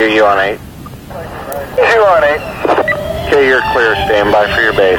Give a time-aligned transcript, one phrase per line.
[0.00, 0.58] You on 8?
[1.76, 3.26] You on 8?
[3.26, 3.94] Okay, you're clear.
[4.06, 4.98] Stand by for your base.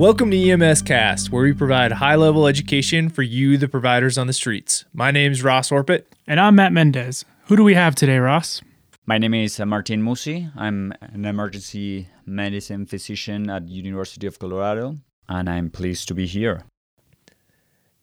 [0.00, 4.28] Welcome to EMS Cast, where we provide high level education for you, the providers on
[4.28, 4.86] the streets.
[4.94, 6.10] My name is Ross Orpit.
[6.26, 7.26] And I'm Matt Mendez.
[7.48, 8.62] Who do we have today, Ross?
[9.04, 10.50] My name is uh, Martin Musi.
[10.56, 14.96] I'm an emergency medicine physician at University of Colorado,
[15.28, 16.64] and I'm pleased to be here.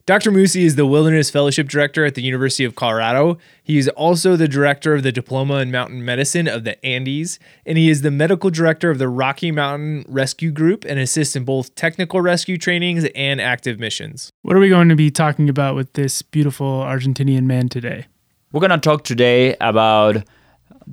[0.07, 0.31] Dr.
[0.31, 3.37] Musi is the Wilderness Fellowship Director at the University of Colorado.
[3.61, 7.77] He is also the Director of the Diploma in Mountain Medicine of the Andes, and
[7.77, 11.75] he is the Medical Director of the Rocky Mountain Rescue Group and assists in both
[11.75, 14.31] technical rescue trainings and active missions.
[14.43, 18.05] What are we going to be talking about with this beautiful Argentinian man today?
[18.53, 20.23] We're going to talk today about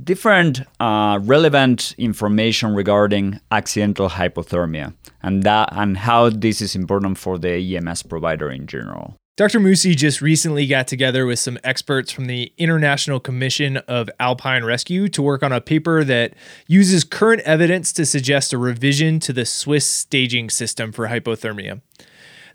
[0.03, 7.39] different uh, relevant information regarding accidental hypothermia and that and how this is important for
[7.39, 9.17] the EMS provider in general.
[9.37, 9.59] Dr.
[9.59, 15.09] Musi just recently got together with some experts from the International Commission of Alpine Rescue
[15.09, 16.35] to work on a paper that
[16.69, 21.81] uses current evidence to suggest a revision to the Swiss staging system for hypothermia.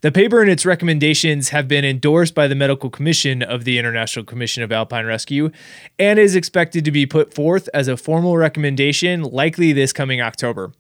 [0.02, 4.24] The paper and its recommendations have been endorsed by the Medical Commission of the International
[4.24, 5.52] Commission of Alpine Rescue
[5.98, 10.72] and is expected to be put forth as a formal recommendation likely this coming October.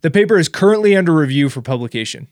[0.00, 2.28] The paper is currently under review for publication.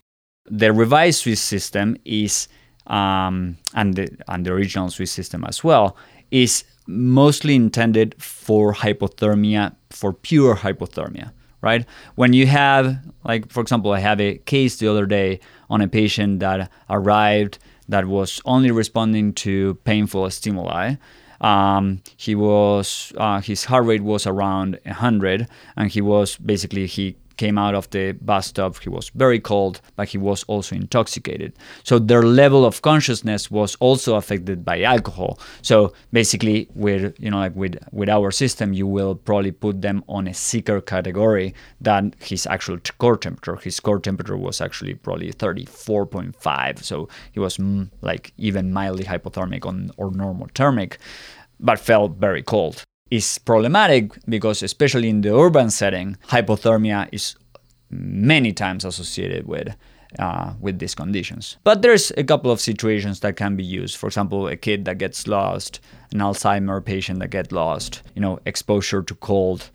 [0.46, 2.48] The revised Swiss system is,
[2.86, 5.94] um, and, the, and the original Swiss system as well,
[6.30, 11.32] is mostly intended for hypothermia, for pure hypothermia
[11.62, 11.84] right?
[12.14, 15.88] When you have, like, for example, I have a case the other day on a
[15.88, 17.58] patient that arrived
[17.88, 20.94] that was only responding to painful stimuli.
[21.40, 27.16] Um, he was uh, his heart rate was around 100, and he was basically he
[27.40, 28.78] came out of the bus stop.
[28.82, 31.50] He was very cold, but he was also intoxicated.
[31.84, 35.38] So their level of consciousness was also affected by alcohol.
[35.62, 40.04] So basically, with you know, like with with our system, you will probably put them
[40.06, 43.56] on a sicker category than his actual core temperature.
[43.56, 46.82] His core temperature was actually probably 34.5.
[46.90, 50.92] So he was mm, like even mildly hypothermic on or normothermic,
[51.58, 57.36] but felt very cold is problematic because, especially in the urban setting, hypothermia is
[57.90, 59.74] many times associated with
[60.18, 61.56] uh, with these conditions.
[61.62, 63.96] But there's a couple of situations that can be used.
[63.96, 65.80] For example, a kid that gets lost,
[66.12, 69.70] an Alzheimer patient that gets lost, you know, exposure to cold,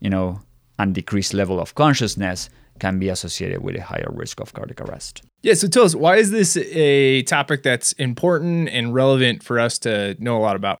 [0.00, 0.40] you know,
[0.78, 5.22] and decreased level of consciousness can be associated with a higher risk of cardiac arrest.
[5.42, 9.78] Yeah, so tell us, why is this a topic that's important and relevant for us
[9.80, 10.78] to know a lot about?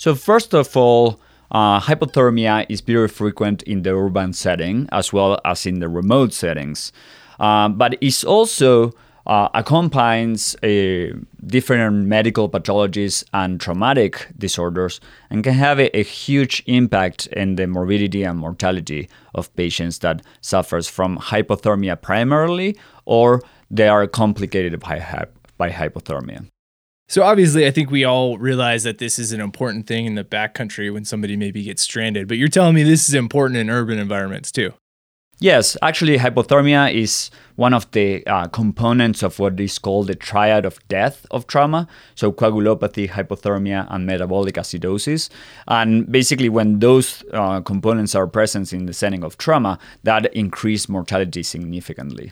[0.00, 5.38] So first of all, uh, hypothermia is very frequent in the urban setting as well
[5.44, 6.90] as in the remote settings,
[7.38, 8.92] um, but it also
[9.26, 11.12] uh, accompanies a
[11.46, 17.66] different medical pathologies and traumatic disorders and can have a, a, huge impact in the
[17.66, 22.74] morbidity and mortality of patients that suffers from hypothermia primarily
[23.04, 25.26] or they are complicated by,
[25.58, 26.46] by hypothermia.
[27.10, 30.22] So obviously, I think we all realize that this is an important thing in the
[30.22, 32.28] backcountry when somebody maybe gets stranded.
[32.28, 34.74] But you're telling me this is important in urban environments too.
[35.40, 40.64] Yes, actually, hypothermia is one of the uh, components of what is called the triad
[40.64, 41.88] of death of trauma.
[42.14, 45.30] So, coagulopathy, hypothermia, and metabolic acidosis.
[45.66, 50.88] And basically, when those uh, components are present in the setting of trauma, that increase
[50.88, 52.30] mortality significantly.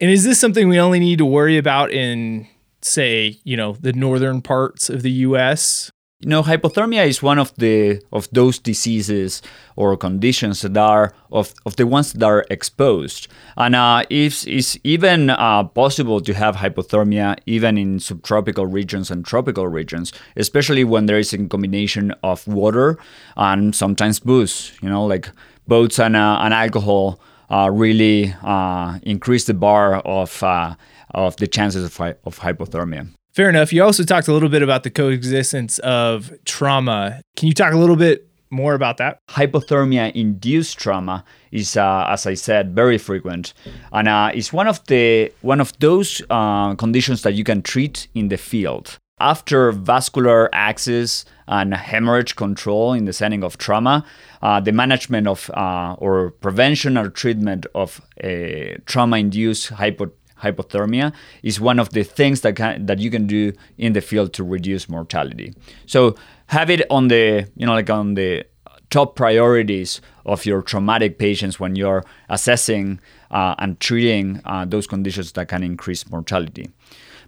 [0.00, 2.48] And is this something we only need to worry about in
[2.82, 5.90] say, you know, the northern parts of the US?
[6.20, 9.40] You know, hypothermia is one of the of those diseases
[9.74, 13.26] or conditions that are of, of the ones that are exposed,
[13.56, 19.24] and uh, it's, it's even uh, possible to have hypothermia even in subtropical regions and
[19.24, 22.98] tropical regions, especially when there is a combination of water
[23.38, 24.72] and sometimes booze.
[24.82, 25.30] You know, like
[25.66, 27.18] boats and uh, and alcohol
[27.50, 30.74] uh, really uh, increase the bar of uh,
[31.14, 33.08] of the chances of, of hypothermia.
[33.32, 33.72] Fair enough.
[33.72, 37.20] You also talked a little bit about the coexistence of trauma.
[37.36, 39.18] Can you talk a little bit more about that?
[39.28, 43.54] Hypothermia induced trauma is, uh, as I said, very frequent,
[43.92, 48.08] and uh, it's one of the one of those uh, conditions that you can treat
[48.14, 48.98] in the field.
[49.20, 54.04] after vascular access and hemorrhage control in the setting of trauma,
[54.42, 60.10] uh, the management of uh, or prevention or treatment of a trauma-induced hypo-
[60.42, 64.32] hypothermia is one of the things that can, that you can do in the field
[64.34, 65.54] to reduce mortality.
[65.86, 66.16] So
[66.46, 68.44] have it on the you know like on the
[68.90, 73.00] top priorities of your traumatic patients when you're assessing
[73.30, 76.68] uh, and treating uh, those conditions that can increase mortality.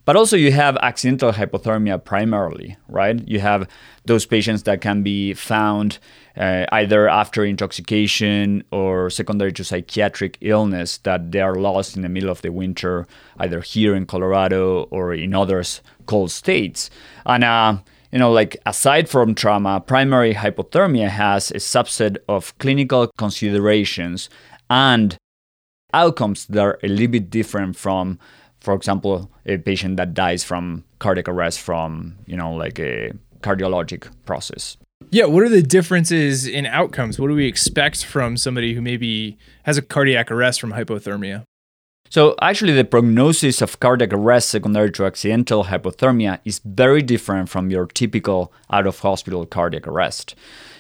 [0.05, 3.27] But also, you have accidental hypothermia primarily, right?
[3.29, 3.69] You have
[4.05, 5.99] those patients that can be found
[6.37, 12.09] uh, either after intoxication or secondary to psychiatric illness that they are lost in the
[12.09, 13.07] middle of the winter,
[13.39, 15.63] either here in Colorado or in other
[16.07, 16.91] cold states.
[17.25, 17.77] And uh,
[18.11, 24.29] you know, like aside from trauma, primary hypothermia has a subset of clinical considerations
[24.69, 25.17] and
[25.95, 28.19] outcomes that are a little bit different from
[28.63, 34.09] for example, a patient that dies from cardiac arrest from, you know, like a cardiologic
[34.25, 34.77] process.
[35.11, 37.19] Yeah, what are the differences in outcomes?
[37.19, 41.43] What do we expect from somebody who maybe has a cardiac arrest from hypothermia?
[42.09, 47.71] So, actually, the prognosis of cardiac arrest secondary to accidental hypothermia is very different from
[47.71, 50.37] your typical out of hospital cardiac arrest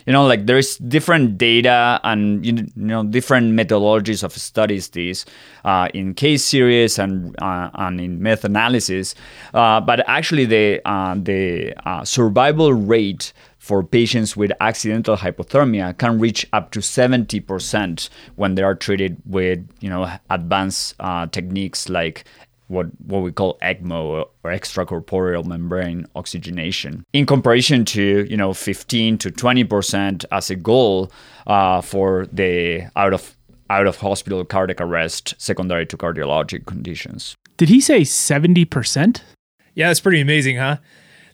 [0.07, 5.25] you know like there's different data and you know different methodologies of studies this
[5.65, 9.15] uh, in case series and uh, and in meta-analysis
[9.55, 16.19] uh, but actually the uh, the uh, survival rate for patients with accidental hypothermia can
[16.19, 22.25] reach up to 70% when they are treated with you know advanced uh, techniques like
[22.73, 29.19] what what we call ECMO or extracorporeal membrane oxygenation, in comparison to you know 15
[29.19, 31.13] to 20 percent as a goal
[31.47, 33.37] uh, for the out of
[33.71, 37.37] out of hospital cardiac arrest secondary to cardiologic conditions.
[37.57, 39.23] Did he say 70 percent?
[39.75, 40.79] Yeah, that's pretty amazing, huh?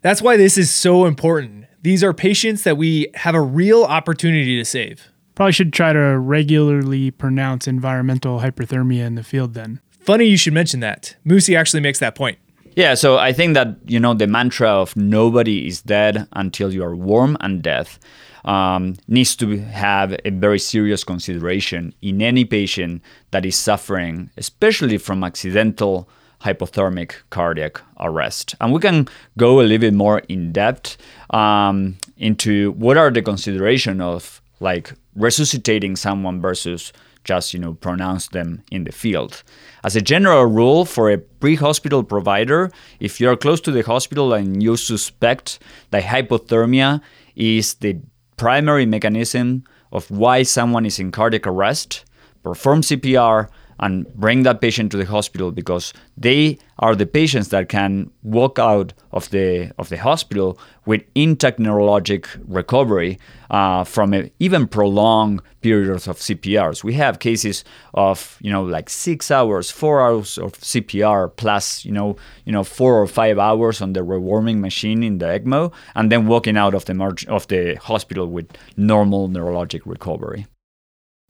[0.02, 1.66] That's why this is so important.
[1.82, 5.08] These are patients that we have a real opportunity to save.
[5.34, 9.80] Probably should try to regularly pronounce environmental hyperthermia in the field then.
[10.08, 11.16] Funny you should mention that.
[11.26, 12.38] Musi actually makes that point.
[12.74, 16.82] Yeah, so I think that, you know, the mantra of nobody is dead until you
[16.82, 17.98] are warm and death
[18.46, 23.02] um, needs to have a very serious consideration in any patient
[23.32, 26.08] that is suffering, especially from accidental
[26.40, 28.54] hypothermic cardiac arrest.
[28.62, 30.96] And we can go a little bit more in depth
[31.34, 36.94] um, into what are the consideration of like resuscitating someone versus
[37.24, 39.42] just you know pronounce them in the field.
[39.84, 42.70] As a general rule, for a pre-hospital provider,
[43.00, 45.58] if you are close to the hospital and you suspect
[45.90, 47.00] that hypothermia
[47.36, 47.98] is the
[48.36, 52.04] primary mechanism of why someone is in cardiac arrest,
[52.42, 53.48] perform CPR
[53.80, 58.58] and bring that patient to the hospital because they are the patients that can walk
[58.58, 63.18] out of the of the hospital with intact neurologic recovery
[63.50, 66.84] uh, from a, even prolonged periods of CPRs.
[66.84, 67.64] We have cases
[67.94, 72.64] of you know like six hours, four hours of CPR plus you know you know
[72.64, 76.74] four or five hours on the rewarming machine in the ECMO, and then walking out
[76.74, 80.46] of the marg- of the hospital with normal neurologic recovery.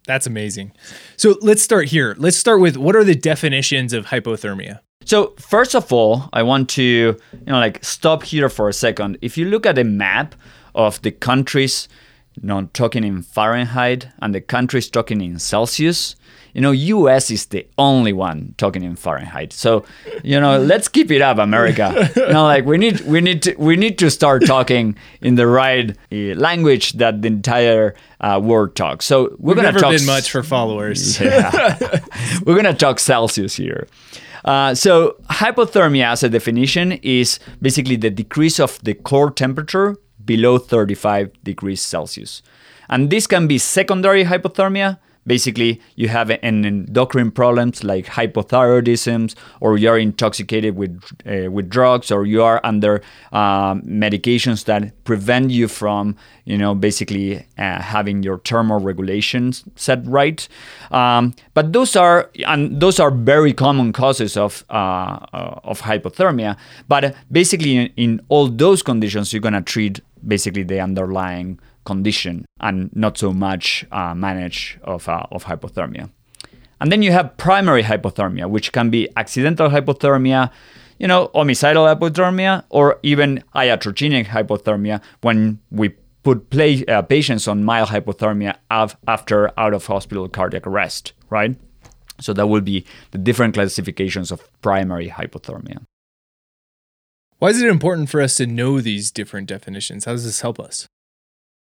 [0.08, 0.72] That's amazing.
[1.18, 2.16] So let's start here.
[2.18, 4.80] Let's start with what are the definitions of hypothermia?
[5.04, 9.18] So first of all, I want to you know like stop here for a second.
[9.20, 10.34] If you look at a map
[10.74, 11.88] of the countries,
[12.40, 16.16] you know, talking in Fahrenheit and the countries talking in Celsius,
[16.58, 19.52] you know, US is the only one talking in Fahrenheit.
[19.52, 19.84] So,
[20.24, 22.10] you know, let's keep it up, America.
[22.16, 25.46] you know, like we need we need to we need to start talking in the
[25.46, 29.06] right uh, language that the entire uh, world talks.
[29.06, 31.20] So we're We've gonna never talk been much for followers.
[31.20, 31.78] yeah.
[32.44, 33.86] We're going to talk Celsius here.
[34.44, 40.58] Uh, so, hypothermia, as a definition, is basically the decrease of the core temperature below
[40.58, 42.42] 35 degrees Celsius.
[42.88, 49.76] And this can be secondary hypothermia, Basically, you have an endocrine problems like hypothyroidism, or
[49.76, 55.50] you are intoxicated with uh, with drugs, or you are under um, medications that prevent
[55.50, 56.16] you from,
[56.46, 60.48] you know, basically uh, having your thermal regulations set right.
[60.90, 65.18] Um, but those are and those are very common causes of uh,
[65.62, 66.56] of hypothermia.
[66.88, 72.94] But basically, in, in all those conditions, you're gonna treat basically the underlying condition and
[72.94, 76.10] not so much uh, manage of, uh, of hypothermia.
[76.80, 80.50] And then you have primary hypothermia, which can be accidental hypothermia,
[80.98, 85.90] you know, homicidal hypothermia, or even iatrogenic hypothermia when we
[86.22, 91.56] put play, uh, patients on mild hypothermia af- after out of hospital cardiac arrest, right?
[92.20, 95.87] So that will be the different classifications of primary hypothermia.
[97.38, 100.04] Why is it important for us to know these different definitions?
[100.04, 100.88] How does this help us?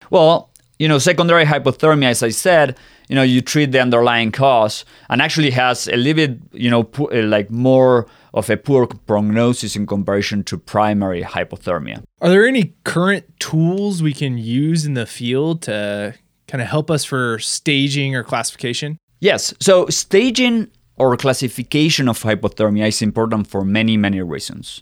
[0.09, 4.83] Well, you know, secondary hypothermia, as I said, you know, you treat the underlying cause
[5.09, 8.87] and actually has a little bit, you know, po- uh, like more of a poor
[8.87, 12.03] prognosis in comparison to primary hypothermia.
[12.19, 16.15] Are there any current tools we can use in the field to
[16.47, 18.97] kind of help us for staging or classification?
[19.19, 19.53] Yes.
[19.61, 24.81] So staging or classification of hypothermia is important for many, many reasons.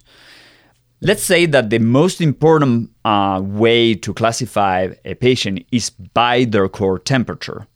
[1.02, 6.68] Let's say that the most important uh, way to classify a patient is by their
[6.68, 7.66] core temperature.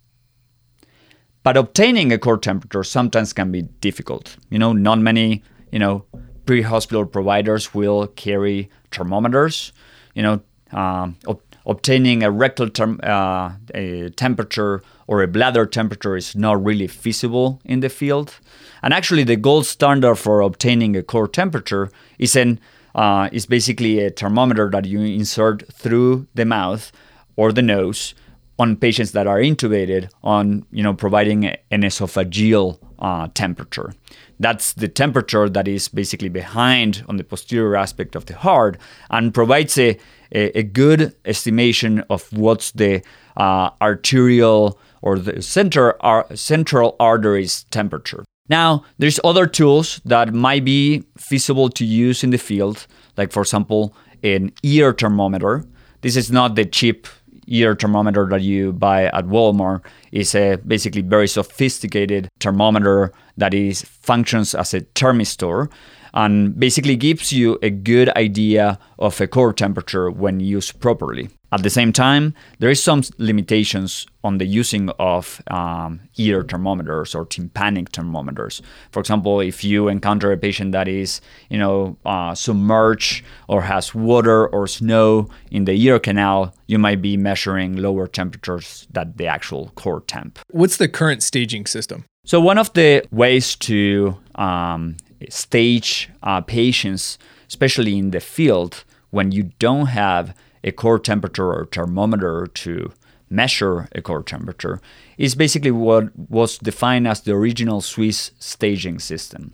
[1.43, 4.37] But obtaining a core temperature sometimes can be difficult.
[4.51, 6.05] You know, not many, you know,
[6.45, 9.73] pre-hospital providers will carry thermometers.
[10.15, 10.41] You know,
[10.73, 16.63] um, ob- obtaining a rectal term, uh, a temperature or a bladder temperature is not
[16.63, 18.39] really feasible in the field.
[18.83, 22.61] And actually, the gold standard for obtaining a core temperature is an
[22.95, 26.93] uh, is basically a thermometer that you insert through the mouth
[27.37, 28.15] or the nose
[28.59, 33.93] on patients that are intubated on you know providing an esophageal uh, temperature.
[34.39, 38.79] That's the temperature that is basically behind on the posterior aspect of the heart
[39.11, 39.99] and provides a,
[40.33, 43.03] a, a good estimation of what's the
[43.37, 50.65] uh, arterial or the center ar- central arteries temperature now, there's other tools that might
[50.65, 52.87] be feasible to use in the field,
[53.17, 55.65] like for example, an ear thermometer.
[56.03, 57.07] This is not the cheap
[57.47, 59.83] ear thermometer that you buy at Walmart.
[60.13, 65.71] It's a basically very sophisticated thermometer that is functions as a thermistor
[66.13, 71.29] and basically gives you a good idea of a core temperature when used properly.
[71.55, 77.15] At the same time, there is some limitations on the using of um, ear thermometers
[77.15, 78.61] or tympanic thermometers.
[78.91, 83.95] For example, if you encounter a patient that is, you know, uh, submerged or has
[83.95, 89.29] water or snow in the ear canal, you might be measuring lower temperatures than the
[89.29, 90.41] actual core temp.
[90.51, 92.05] What's the current staging system?
[92.27, 94.97] So one of the ways to um,
[95.29, 100.35] stage uh, patients, especially in the field, when you don't have
[100.65, 102.93] a core temperature or thermometer to
[103.31, 104.81] measure a core temperature,
[105.19, 109.53] is basically what was defined as the original Swiss staging system.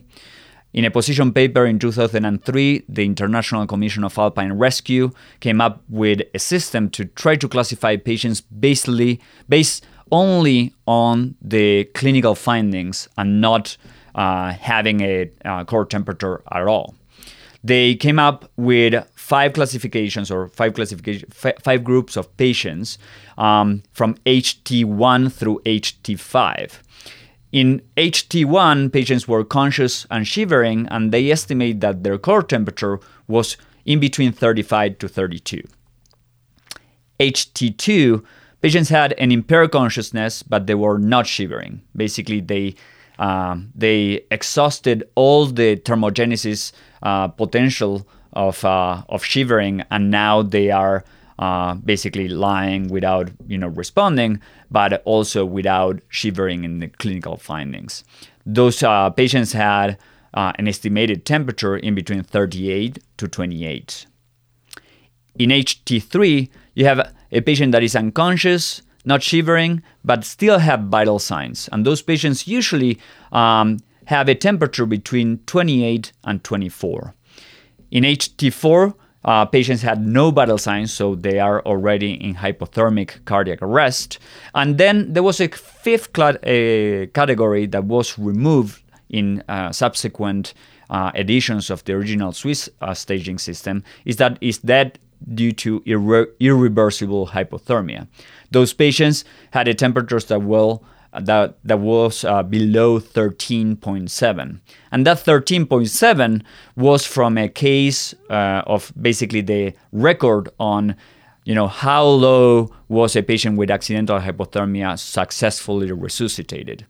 [0.72, 6.20] In a position paper in 2003, the International Commission of Alpine Rescue came up with
[6.32, 13.40] a system to try to classify patients basically based only on the clinical findings and
[13.40, 13.76] not
[14.14, 16.94] uh, having a uh, core temperature at all.
[17.64, 18.94] They came up with
[19.30, 22.98] five classifications or five classification, f- five groups of patients
[23.38, 26.80] um, from HT1 through HT5.
[27.52, 33.56] In HT1, patients were conscious and shivering, and they estimate that their core temperature was
[33.84, 35.62] in between 35 to 32.
[37.20, 38.24] HT2,
[38.62, 41.82] patients had an impaired consciousness, but they were not shivering.
[41.94, 42.74] Basically, they
[43.20, 46.72] um, they exhausted all the thermogenesis
[47.02, 51.04] uh, potential of uh, of shivering, and now they are
[51.38, 58.04] uh, basically lying without you know responding, but also without shivering in the clinical findings.
[58.46, 59.98] Those uh, patients had
[60.34, 64.06] uh, an estimated temperature in between 38 to 28.
[65.38, 71.18] In HT3, you have a patient that is unconscious, not shivering, but still have vital
[71.18, 71.68] signs.
[71.72, 72.98] And those patients usually
[73.32, 77.14] um, have a temperature between 28 and 24.
[77.90, 78.94] In HT4,
[79.24, 84.18] uh, patients had no vital signs, so they are already in hypothermic cardiac arrest.
[84.54, 86.38] And then there was a fifth cl-
[87.12, 90.54] category that was removed in uh, subsequent
[90.88, 93.84] uh, editions of the original Swiss uh, staging system.
[94.04, 94.98] Is that is that
[95.34, 98.08] due to irre- irreversible hypothermia?
[98.50, 100.82] Those patients had a temperatures that will
[101.12, 104.60] that that was uh, below 13.7
[104.92, 106.42] and that 13.7
[106.76, 110.94] was from a case uh, of basically the record on
[111.44, 116.86] you know how low was a patient with accidental hypothermia successfully resuscitated.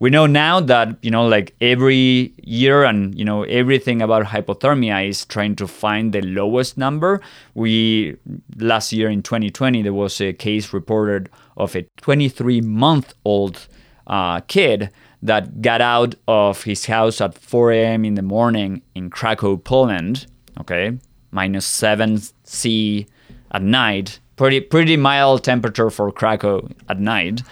[0.00, 5.08] We know now that you know like every year and you know everything about hypothermia
[5.08, 7.20] is trying to find the lowest number.
[7.54, 8.16] We
[8.56, 13.68] last year in 2020 there was a case reported of a 23 month old
[14.06, 14.90] uh, kid
[15.22, 18.04] that got out of his house at 4 a.m.
[18.04, 20.26] in the morning in Krakow, Poland.
[20.60, 20.98] Okay,
[21.30, 23.06] minus 7 C
[23.52, 24.20] at night.
[24.36, 27.42] Pretty pretty mild temperature for Krakow at night.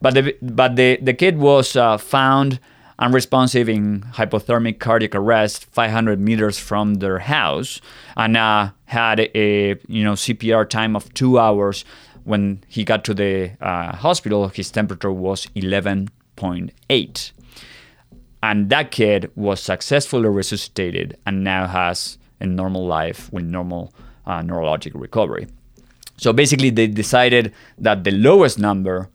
[0.00, 2.60] But the but the, the kid was uh, found
[2.98, 7.80] unresponsive in hypothermic cardiac arrest 500 meters from their house
[8.16, 11.84] and uh, had a you know CPR time of two hours.
[12.24, 17.32] When he got to the uh, hospital, his temperature was 11.8.
[18.42, 23.94] And that kid was successfully resuscitated and now has a normal life with normal
[24.26, 25.46] uh, neurologic recovery.
[26.16, 29.08] So basically, they decided that the lowest number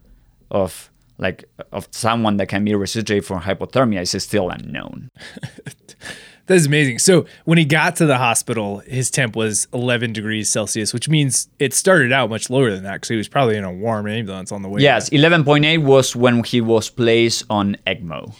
[0.51, 5.12] of like of someone that can be resuscitated from hypothermia is still unknown.
[6.50, 6.98] That is amazing.
[6.98, 11.48] So when he got to the hospital, his temp was 11 degrees Celsius, which means
[11.60, 14.51] it started out much lower than that because he was probably in a warm ambulance
[14.51, 14.82] on the way.
[14.82, 18.34] Yes, 11.8 was when he was placed on ECMO.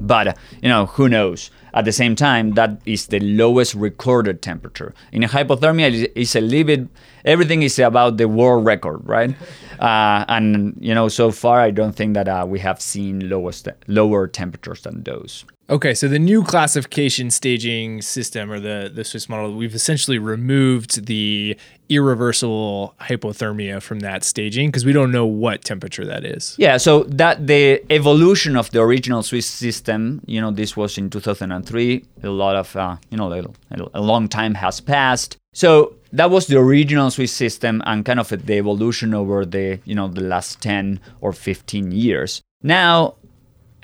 [0.00, 1.50] But, you know, who knows?
[1.74, 4.94] At the same time, that is the lowest recorded temperature.
[5.12, 6.88] In a hypothermia, it's a little bit,
[7.24, 9.34] everything is about the world record, right?
[9.82, 13.66] Uh, and, you know, so far, I don't think that uh, we have seen lowest,
[13.88, 15.44] lower temperatures than those.
[15.70, 21.06] Okay, so the new classification staging system or the, the Swiss model, we've essentially removed
[21.06, 21.56] the
[21.88, 26.54] irreversible hypothermia from that staging because we don't know what temperature that is.
[26.58, 31.10] Yeah, so that the evolution of the original Swiss system, you know, this was in
[31.10, 32.04] 2003.
[32.22, 35.38] A lot of, uh, you know, a, a long time has passed.
[35.52, 39.94] So that was the original Swiss system and kind of the evolution over the, you
[39.94, 42.42] know, the last 10 or 15 years.
[42.62, 43.14] Now,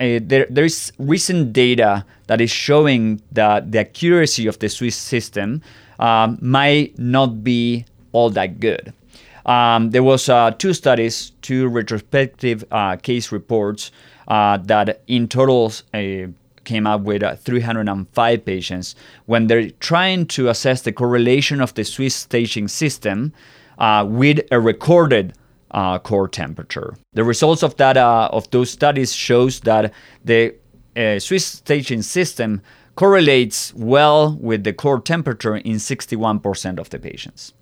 [0.00, 4.96] uh, there, there is recent data that is showing that the accuracy of the Swiss
[4.96, 5.62] system
[5.98, 8.92] um, might not be all that good.
[9.44, 13.90] Um, there was uh, two studies, two retrospective uh, case reports
[14.28, 16.26] uh, that in total uh,
[16.68, 18.94] came up with uh, 305 patients
[19.26, 23.32] when they're trying to assess the correlation of the Swiss staging system
[24.04, 25.32] with a recorded
[25.70, 26.96] uh, core temperature.
[27.12, 29.92] The results of that uh, of those studies shows that
[30.24, 30.54] the
[30.96, 32.62] uh, Swiss staging system
[32.94, 37.52] correlates well with the core temperature in 61% of the patients.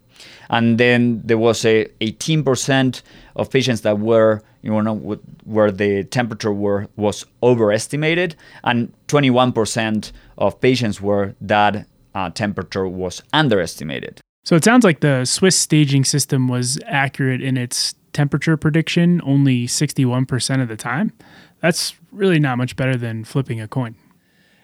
[0.49, 3.03] And then there was a 18%
[3.35, 4.97] of patients that were, you know,
[5.45, 13.23] where the temperature were was overestimated, and 21% of patients where that uh, temperature was
[13.33, 14.21] underestimated.
[14.45, 19.67] So it sounds like the Swiss staging system was accurate in its temperature prediction only
[19.67, 21.13] 61% of the time.
[21.61, 23.95] That's really not much better than flipping a coin.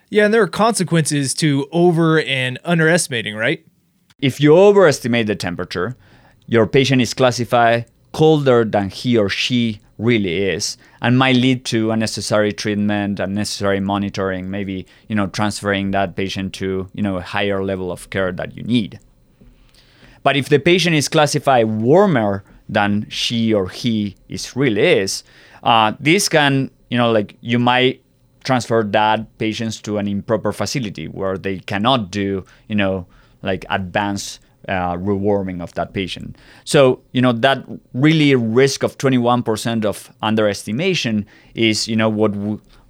[0.09, 3.65] Yeah, and there are consequences to over and underestimating, right?
[4.19, 5.95] If you overestimate the temperature,
[6.45, 11.91] your patient is classified colder than he or she really is and might lead to
[11.91, 17.63] unnecessary treatment unnecessary monitoring maybe you know transferring that patient to you know a higher
[17.63, 18.99] level of care that you need.
[20.23, 25.23] But if the patient is classified warmer than she or he is really is,
[25.63, 28.01] uh, this can, you know, like you might
[28.43, 33.05] transfer that patients to an improper facility where they cannot do, you know,
[33.41, 36.37] like advanced uh, rewarming of that patient.
[36.63, 42.33] So, you know, that really risk of 21% of underestimation is, you know, what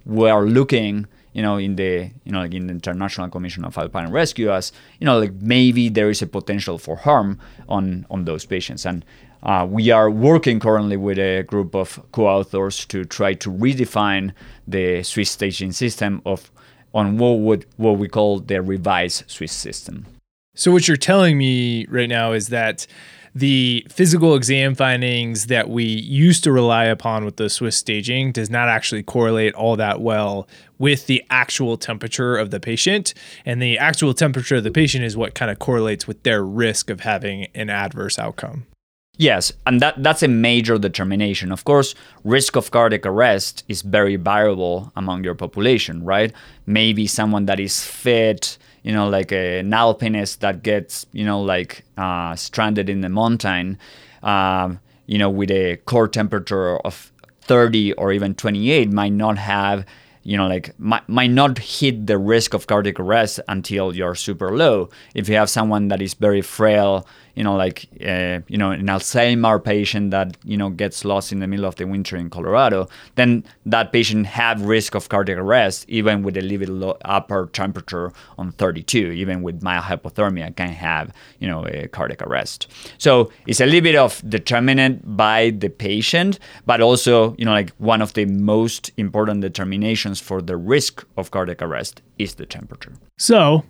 [0.04, 3.76] we are looking you know, in the you know, like in the International Commission of
[3.76, 8.24] Alpine Rescue, as you know, like maybe there is a potential for harm on on
[8.24, 9.04] those patients, and
[9.42, 14.32] uh, we are working currently with a group of co-authors to try to redefine
[14.66, 16.50] the Swiss staging system of
[16.94, 20.06] on what would what we call the revised Swiss system.
[20.54, 22.86] So what you're telling me right now is that
[23.34, 28.48] the physical exam findings that we used to rely upon with the Swiss staging does
[28.48, 30.46] not actually correlate all that well
[30.78, 33.12] with the actual temperature of the patient.
[33.44, 36.90] And the actual temperature of the patient is what kind of correlates with their risk
[36.90, 38.66] of having an adverse outcome.
[39.16, 41.52] Yes, and that that's a major determination.
[41.52, 46.32] Of course, risk of cardiac arrest is very variable among your population, right?
[46.66, 51.84] Maybe someone that is fit, you know, like an alpinist that gets, you know, like
[51.96, 53.78] uh, stranded in the mountain,
[54.24, 59.86] um, you know, with a core temperature of 30 or even 28 might not have,
[60.24, 64.56] you know, like might, might not hit the risk of cardiac arrest until you're super
[64.56, 64.88] low.
[65.14, 68.86] If you have someone that is very frail, you know, like uh, you know, an
[68.86, 72.88] Alzheimer patient that you know gets lost in the middle of the winter in Colorado,
[73.16, 78.12] then that patient have risk of cardiac arrest even with a little low upper temperature
[78.38, 79.12] on 32.
[79.12, 82.68] Even with mild hypothermia, can have you know a cardiac arrest.
[82.98, 87.70] So it's a little bit of determined by the patient, but also you know like
[87.78, 92.92] one of the most important determinations for the risk of cardiac arrest is the temperature.
[93.18, 93.64] So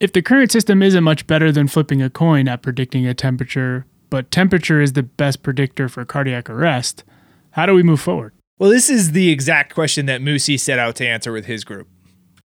[0.00, 3.86] if the current system isn't much better than flipping a coin at predicting a temperature,
[4.10, 7.04] but temperature is the best predictor for cardiac arrest,
[7.52, 8.32] how do we move forward?
[8.58, 11.88] Well, this is the exact question that Musi set out to answer with his group.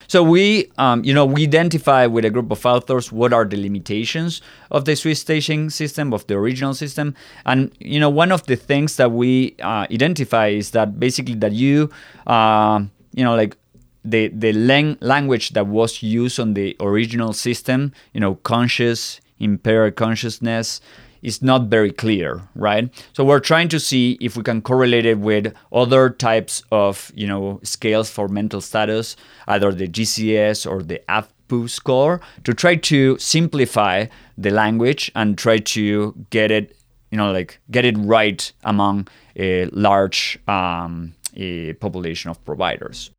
[0.08, 3.58] So we, um, you know, we identify with a group of authors what are the
[3.58, 7.14] limitations of the Swiss staging system, of the original system,
[7.46, 11.52] and you know, one of the things that we uh, identify is that basically that
[11.52, 11.92] you,
[12.26, 12.82] uh,
[13.14, 13.56] you know, like
[14.12, 19.96] the the lang- language that was used on the original system, you know, conscious, impaired
[19.96, 20.82] consciousness,
[21.22, 22.90] is not very clear, right?
[23.14, 27.28] So we're trying to see if we can correlate it with other types of, you
[27.28, 29.16] know, scales for mental status,
[29.48, 34.06] either the GCS or the AVPU score, to try to simplify
[34.38, 36.76] the language and try to get it,
[37.12, 43.12] you know, like get it right among a large um, a population of providers.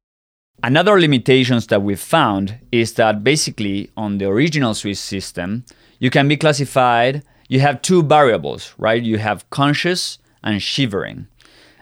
[0.63, 5.65] Another limitations that we found is that basically on the original Swiss system,
[5.99, 9.03] you can be classified you have two variables, right?
[9.03, 11.27] You have conscious and shivering.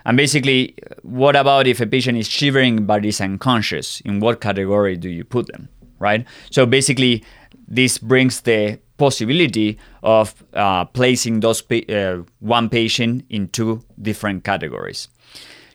[0.06, 4.00] And basically, what about if a patient is shivering but is unconscious?
[4.00, 6.26] In what category do you put them, right?
[6.50, 7.22] So basically,
[7.68, 14.44] this brings the possibility of uh, placing those pa- uh, one patient in two different
[14.44, 15.08] categories.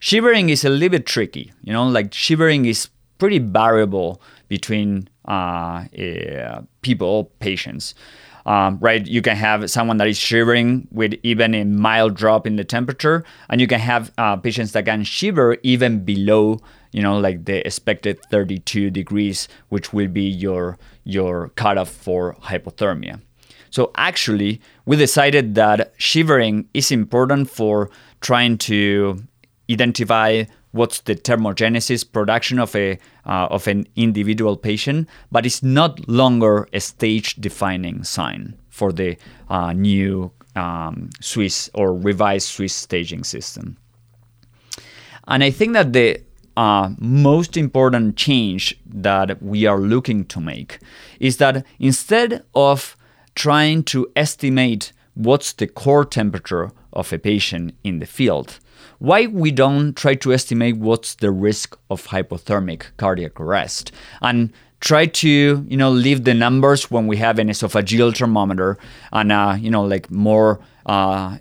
[0.04, 2.90] Shivering is a little bit tricky, you know, like shivering is
[3.20, 7.96] pretty variable between uh, uh people, patients
[8.46, 9.06] um, right?
[9.06, 13.24] You can have someone that is shivering with even a mild drop in the temperature,
[13.50, 16.60] and you can have uh, patients that can shiver even below,
[16.92, 23.22] you know, like the expected 32 degrees, which will be your your cutoff for hypothermia.
[23.70, 27.90] So actually, we decided that shivering is important for
[28.22, 29.24] trying to
[29.70, 36.08] identify what's the thermogenesis production of a uh, of an individual patient, but it's not
[36.10, 39.16] longer a stage defining sign for the
[39.50, 43.78] uh, new um, Swiss or revised Swiss staging system.
[45.28, 46.22] And I think that the
[46.58, 50.80] uh, most important change that we are looking to make
[51.20, 52.96] is that instead of
[53.36, 58.60] trying to estimate what's the core temperature of a patient in the field,
[59.04, 65.06] why we don't try to estimate what's the risk of hypothermic cardiac arrest and try
[65.06, 68.78] to you know leave the numbers when we have an esophageal thermometer
[69.12, 71.38] and uh, you know like more uh,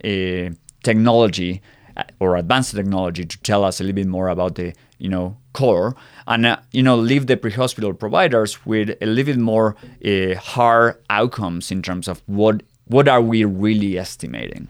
[0.82, 1.62] technology
[1.96, 5.36] uh, or advanced technology to tell us a little bit more about the you know
[5.52, 5.94] core
[6.26, 10.96] and uh, you know leave the pre-hospital providers with a little bit more uh, hard
[11.10, 14.66] outcomes in terms of what what are we really estimating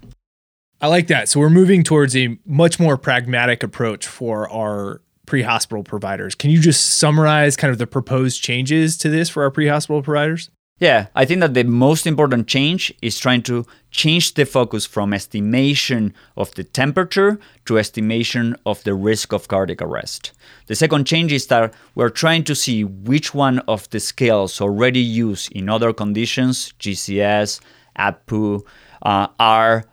[0.83, 1.29] I like that.
[1.29, 6.35] So we're moving towards a much more pragmatic approach for our pre-hospital providers.
[6.35, 10.51] Can you just summarize kind of the proposed changes to this for our pre-hospital providers?
[10.81, 15.14] Yeah, I think that the most important change is trying to change the focus from
[15.14, 20.33] estimation of the temperature to estimation of the risk of cardiac arrest.
[20.66, 24.99] The second change is that we're trying to see which one of the scales already
[24.99, 27.61] used in other conditions, GCS,
[27.97, 28.66] AVPU,
[29.03, 29.85] uh, are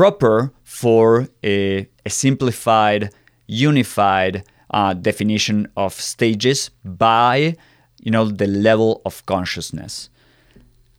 [0.00, 3.12] proper for a, a simplified,
[3.46, 7.54] unified uh, definition of stages by
[8.00, 10.08] you know the level of consciousness.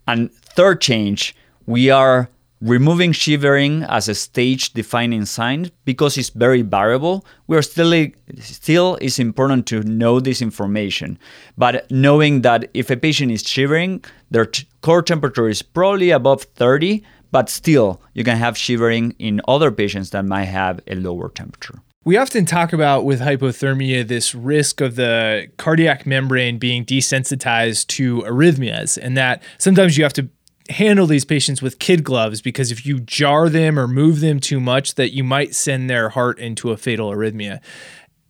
[0.08, 1.36] And third change,
[1.66, 2.30] we are
[2.62, 7.26] removing shivering as a stage defining sign because it's very variable.
[7.48, 11.18] We're still still is important to know this information,
[11.58, 14.48] but knowing that if a patient is shivering, their
[14.82, 20.12] core temperature is probably above 30, but still, you can have shivering in other patients
[20.12, 21.82] that might have a lower temperature.
[22.04, 28.22] We often talk about with hypothermia this risk of the cardiac membrane being desensitized to
[28.24, 30.28] arrhythmias, and that sometimes you have to
[30.70, 34.60] handle these patients with kid gloves because if you jar them or move them too
[34.60, 37.60] much that you might send their heart into a fatal arrhythmia.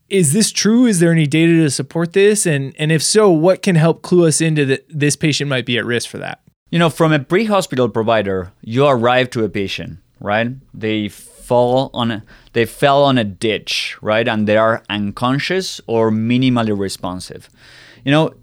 [0.09, 0.85] Is this true?
[0.85, 2.45] Is there any data to support this?
[2.45, 5.77] And and if so, what can help clue us into that this patient might be
[5.77, 6.41] at risk for that?
[6.71, 10.51] You know, from a pre-hospital provider, you arrive to a patient, right?
[10.73, 14.25] They fall on a, they fell on a ditch, right?
[14.25, 17.49] And they are unconscious or minimally responsive.
[18.05, 18.34] You know,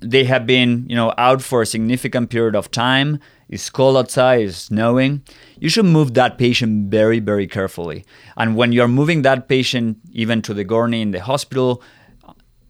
[0.00, 3.20] they have been, you know, out for a significant period of time.
[3.48, 5.22] It's cold outside, it's snowing.
[5.60, 8.04] You should move that patient very, very carefully.
[8.36, 11.80] And when you're moving that patient even to the gurney in the hospital,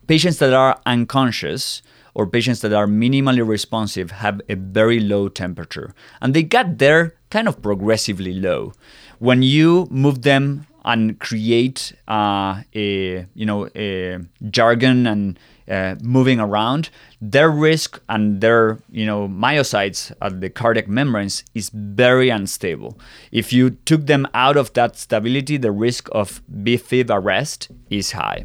[0.07, 1.81] patients that are unconscious,
[2.17, 5.95] or patients that are minimally responsive have a very low temperature.
[6.23, 8.73] And they get there kind of progressively low.
[9.19, 16.41] When you move them and create uh, a you know a jargon and uh, moving
[16.41, 16.89] around,
[17.21, 22.99] their risk and their you know myocytes at the cardiac membranes is very unstable.
[23.31, 28.45] If you took them out of that stability, the risk of VFib arrest is high.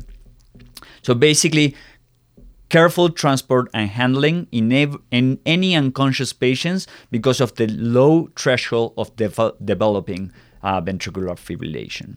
[1.03, 1.75] So basically,
[2.71, 8.93] careful transport and handling in, ev- in any unconscious patients because of the low threshold
[8.97, 10.31] of devel- developing
[10.63, 12.15] uh, ventricular fibrillation.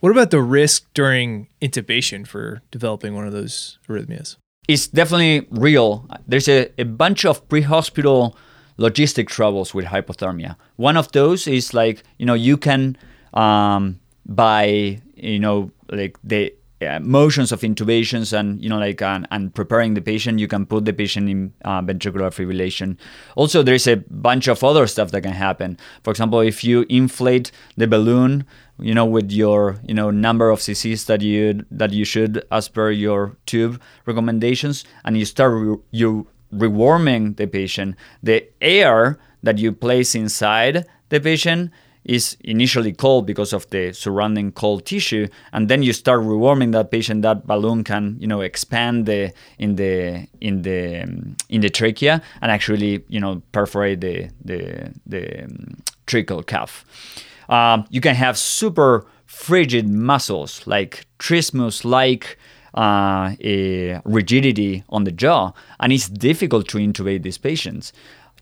[0.00, 4.36] What about the risk during intubation for developing one of those arrhythmias?
[4.68, 6.08] It's definitely real.
[6.26, 8.34] There's a, a bunch of pre-hospital
[8.78, 10.56] logistic troubles with hypothermia.
[10.76, 12.96] One of those is like, you know, you can
[13.34, 16.54] um, buy, you know, like the
[16.86, 20.38] uh, motions of intubations and you know like and, and preparing the patient.
[20.38, 22.96] You can put the patient in uh, ventricular fibrillation
[23.36, 25.78] also there's a bunch of other stuff that can happen.
[26.02, 28.44] For example if you inflate the balloon
[28.78, 32.68] you know with your you know number of cc's that you that you should as
[32.68, 39.58] per your tube recommendations and you start re- you rewarming the patient the air that
[39.58, 41.70] you place inside the patient
[42.04, 46.90] is initially cold because of the surrounding cold tissue and then you start rewarming that
[46.90, 47.22] patient.
[47.22, 51.02] That balloon can you know expand the in the in the
[51.48, 56.84] in the trachea and actually you know perforate the the the um, tracheal cuff
[57.48, 62.38] um, you can have super frigid muscles like trismus like
[62.74, 63.34] uh,
[64.04, 67.92] rigidity on the jaw and it's difficult to intubate these patients.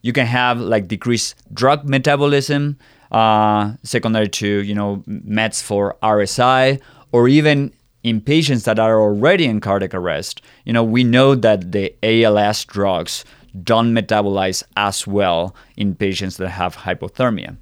[0.02, 2.78] You can have like decreased drug metabolism
[3.10, 6.80] uh, secondary to you know meds for RSI
[7.12, 10.42] or even in patients that are already in cardiac arrest.
[10.64, 13.24] You know we know that the ALS drugs
[13.64, 17.56] don't metabolize as well in patients that have hypothermia.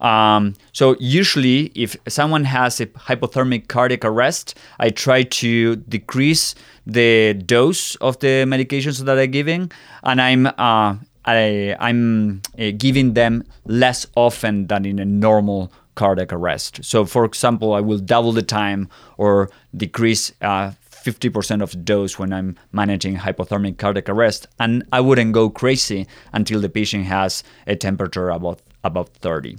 [0.00, 7.34] Um, so usually, if someone has a hypothermic cardiac arrest, I try to decrease the
[7.34, 9.70] dose of the medications that I'm giving,
[10.02, 16.32] and I'm uh, I, I'm uh, giving them less often than in a normal cardiac
[16.32, 16.84] arrest.
[16.84, 22.18] So, for example, I will double the time or decrease uh, 50% of the dose
[22.18, 27.42] when I'm managing hypothermic cardiac arrest, and I wouldn't go crazy until the patient has
[27.66, 29.58] a temperature above above 30.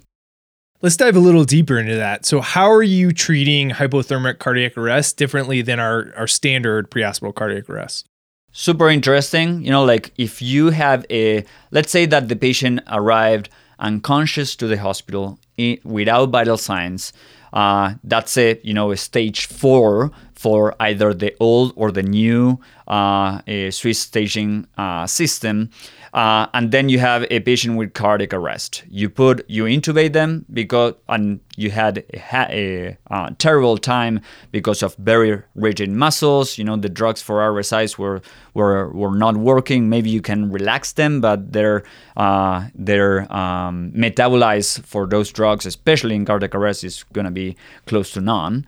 [0.82, 2.26] Let's dive a little deeper into that.
[2.26, 7.70] So, how are you treating hypothermic cardiac arrest differently than our, our standard prehospital cardiac
[7.70, 8.06] arrest?
[8.54, 9.62] Super interesting.
[9.64, 14.68] You know, like if you have a, let's say that the patient arrived unconscious to
[14.68, 15.38] the hospital
[15.84, 17.12] without vital signs.
[17.52, 22.60] Uh, that's a you know a stage four for either the old or the new
[22.88, 23.40] uh,
[23.70, 25.70] Swiss staging uh, system.
[26.14, 28.84] Uh, and then you have a patient with cardiac arrest.
[28.88, 32.22] You put you intubate them because and you had a,
[32.52, 34.22] a, a, terrible time
[34.52, 36.60] because of very rigid muscles.
[36.60, 38.22] You know the drugs for RSIs were
[38.54, 39.90] were were not working.
[39.90, 41.82] Maybe you can relax them, but they're
[42.16, 47.56] uh, they're um, metabolized for those drugs, especially in cardiac arrest, is going to be
[47.88, 48.68] close to none.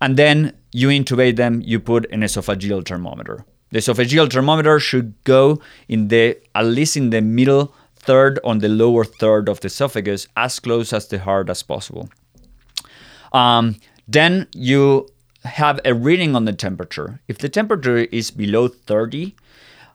[0.00, 1.62] And then you intubate them.
[1.64, 7.10] You put an esophageal thermometer the esophageal thermometer should go in the at least in
[7.10, 11.50] the middle third on the lower third of the esophagus, as close as the heart
[11.50, 12.08] as possible.
[13.32, 13.76] Um,
[14.06, 15.08] then you
[15.44, 17.20] have a reading on the temperature.
[17.28, 19.34] If the temperature is below 30,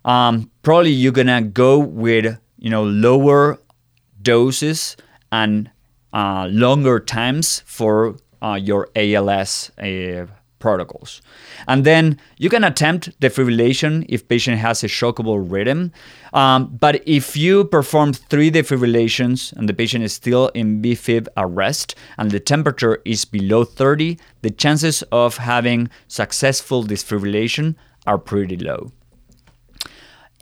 [0.04, 3.60] um, probably you're gonna go with you know lower
[4.22, 4.98] doses
[5.32, 5.72] and
[6.14, 10.26] uh, longer times for uh, your ALS uh,
[10.62, 11.21] protocols.
[11.67, 15.91] And then you can attempt defibrillation if patient has a shockable rhythm.
[16.34, 21.95] Um, but if you perform three defibrillations and the patient is still in VFib arrest
[22.17, 27.76] and the temperature is below 30, the chances of having successful defibrillation
[28.08, 28.91] are pretty low.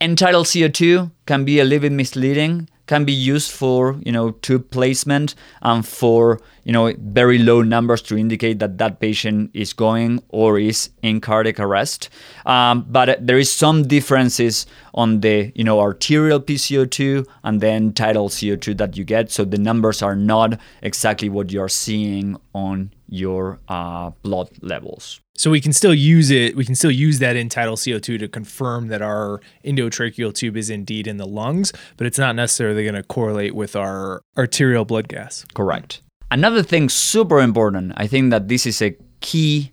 [0.02, 4.72] End-tidal CO2 can be a little bit misleading can be used for you know tube
[4.72, 10.20] placement and for you know very low numbers to indicate that that patient is going
[10.30, 12.10] or is in cardiac arrest.
[12.48, 18.76] Um, but there is some differences on the you know arterial PCO2 and end-tidal CO2
[18.78, 19.30] that you get.
[19.32, 25.22] So the numbers are not exactly what you're seeing on your uh, blood levels.
[25.40, 26.58] So we can still use it.
[26.58, 31.08] We can still use that end-tidal CO2 to confirm that our endotracheal tube is indeed
[31.08, 35.46] in the lungs, but it's not necessarily going to correlate with our arterial blood gas.
[35.54, 36.02] Correct.
[36.30, 39.72] Another thing super important, I think that this is a key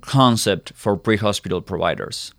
[0.00, 2.34] concept for pre-hospital providers.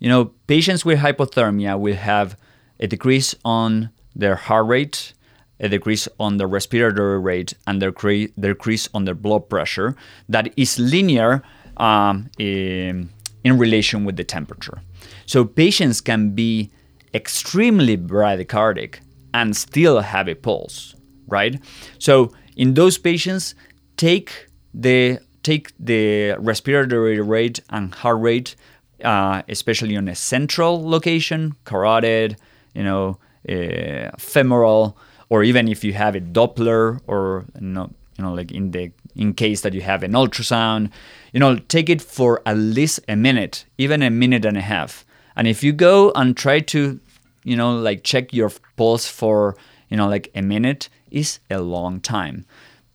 [0.00, 2.36] You know, patients with hypothermia will have
[2.80, 5.14] a decrease on their heart rate,
[5.60, 9.94] a decrease on their respiratory rate, and their decrease on their blood pressure
[10.28, 11.44] that is linear
[11.80, 13.10] um, in,
[13.42, 14.80] in relation with the temperature.
[15.26, 16.70] So patients can be
[17.14, 19.00] extremely bradycardic
[19.34, 20.94] and still have a pulse,
[21.26, 21.60] right?
[21.98, 23.54] So in those patients,
[23.96, 28.56] take the take the respiratory rate and heart rate,
[29.02, 32.36] uh, especially on a central location, carotid,
[32.74, 34.98] you know, uh, femoral,
[35.30, 37.90] or even if you have a Doppler or you know,
[38.20, 40.90] you know, like in the in case that you have an ultrasound,
[41.32, 45.06] you know, take it for at least a minute, even a minute and a half.
[45.36, 47.00] And if you go and try to,
[47.44, 49.56] you know, like check your pulse for,
[49.88, 52.44] you know, like a minute is a long time.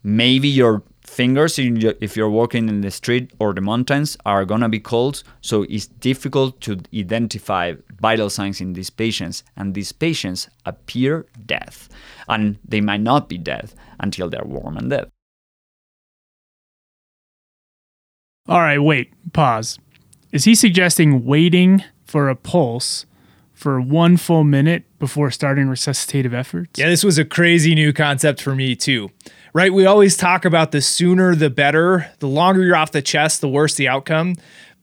[0.04, 4.70] Maybe your fingers if you're walking in the street or the mountains are going to
[4.70, 10.50] be cold so it's difficult to identify vital signs in these patients and these patients
[10.66, 11.70] appear dead
[12.28, 15.08] and they might not be dead until they're warm and dead
[18.48, 19.80] all right wait pause
[20.32, 23.06] is he suggesting waiting for a pulse
[23.54, 28.42] for one full minute before starting resuscitative efforts yeah this was a crazy new concept
[28.42, 29.10] for me too
[29.56, 29.74] right?
[29.74, 32.12] We always talk about the sooner the better.
[32.20, 34.36] The longer you're off the chest, the worse the outcome.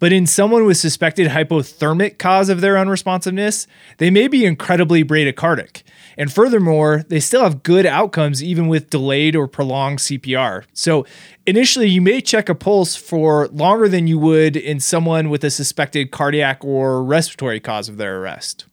[0.03, 5.85] But in someone with suspected hypothermic cause of their unresponsiveness, they may be incredibly bradycardic.
[6.19, 10.65] And furthermore, they still have good outcomes even with delayed or prolonged CPR.
[10.73, 11.07] So
[11.47, 15.51] initially, you may check a pulse for longer than you would in someone with a
[15.51, 18.65] suspected cardiac or respiratory cause of their arrest.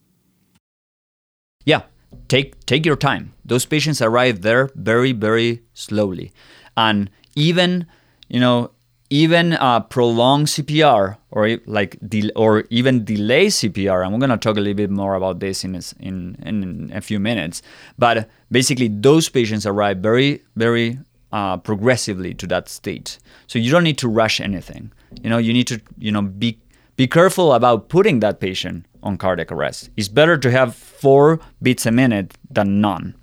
[1.64, 1.84] Yeah,
[2.28, 3.36] take take your time.
[3.46, 6.34] Those patients arrive there very very slowly,
[6.76, 7.86] and even
[8.30, 8.72] you know
[9.10, 14.04] even uh, prolonged CPR or like de- or even delay CPR.
[14.04, 17.20] And we're gonna talk a little bit more about this in in in a few
[17.20, 17.62] minutes.
[17.98, 21.00] But basically, those patients arrive very very
[21.32, 23.20] uh, progressively to that state.
[23.48, 24.92] So you don't need to rush anything.
[25.22, 26.60] You know, you need to you know be
[26.96, 29.90] be careful about putting that patient on cardiac arrest.
[29.96, 33.16] It's better to have four beats a minute than none.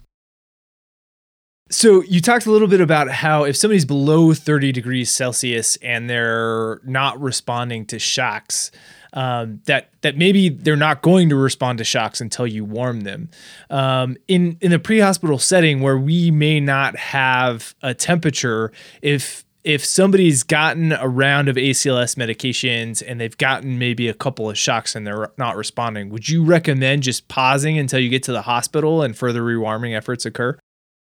[1.69, 6.09] So you talked a little bit about how if somebody's below 30 degrees Celsius and
[6.09, 8.71] they're not responding to shocks,
[9.13, 13.31] um, that that maybe they're not going to respond to shocks until you warm them.
[13.69, 18.71] Um, in in the pre-hospital setting where we may not have a temperature,
[19.03, 24.49] if if somebody's gotten a round of ACLS medications and they've gotten maybe a couple
[24.49, 28.33] of shocks and they're not responding, would you recommend just pausing until you get to
[28.33, 30.57] the hospital and further rewarming efforts occur?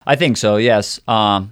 [0.08, 1.02] I think so, yes.
[1.10, 1.52] Um,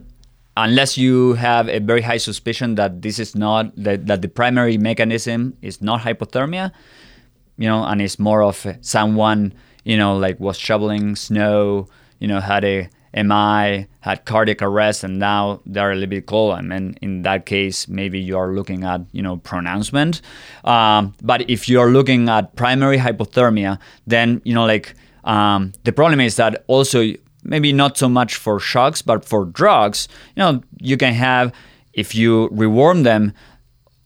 [0.55, 4.77] unless you have a very high suspicion that this is not, that, that the primary
[4.77, 6.71] mechanism is not hypothermia,
[7.57, 11.89] you know, and it's more of someone, you know, like was shoveling snow,
[12.19, 16.53] you know, had a MI, had cardiac arrest, and now they're a little bit cold.
[16.53, 20.21] I mean, in that case, maybe you are looking at you know pronouncement.
[20.65, 25.93] Um, but if you are looking at primary hypothermia, then you know like um, the
[25.93, 27.13] problem is that also
[27.45, 31.53] maybe not so much for shocks, but for drugs, you know, you can have
[31.93, 33.33] if you rewarm them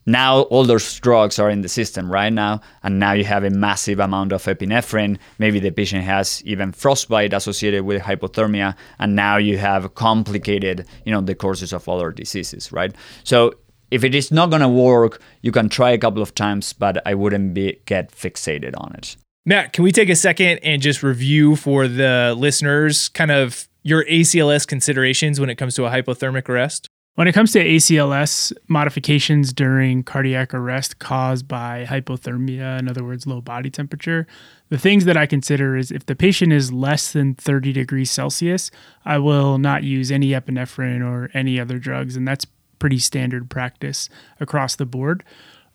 [0.06, 3.50] now all those drugs are in the system right now and now you have a
[3.50, 5.20] massive amount of epinephrine.
[5.38, 11.12] Maybe the patient has even frostbite associated with hypothermia and now you have complicated you
[11.12, 12.94] know the courses of other diseases right?
[13.24, 13.54] So
[13.92, 17.02] if it is not going to work you can try a couple of times but
[17.08, 21.04] i wouldn't be get fixated on it matt can we take a second and just
[21.04, 26.50] review for the listeners kind of your acls considerations when it comes to a hypothermic
[26.50, 33.04] arrest when it comes to ACLS modifications during cardiac arrest caused by hypothermia, in other
[33.04, 34.26] words, low body temperature,
[34.70, 38.72] the things that I consider is if the patient is less than 30 degrees Celsius,
[39.04, 42.16] I will not use any epinephrine or any other drugs.
[42.16, 42.46] And that's
[42.80, 44.08] pretty standard practice
[44.40, 45.26] across the board.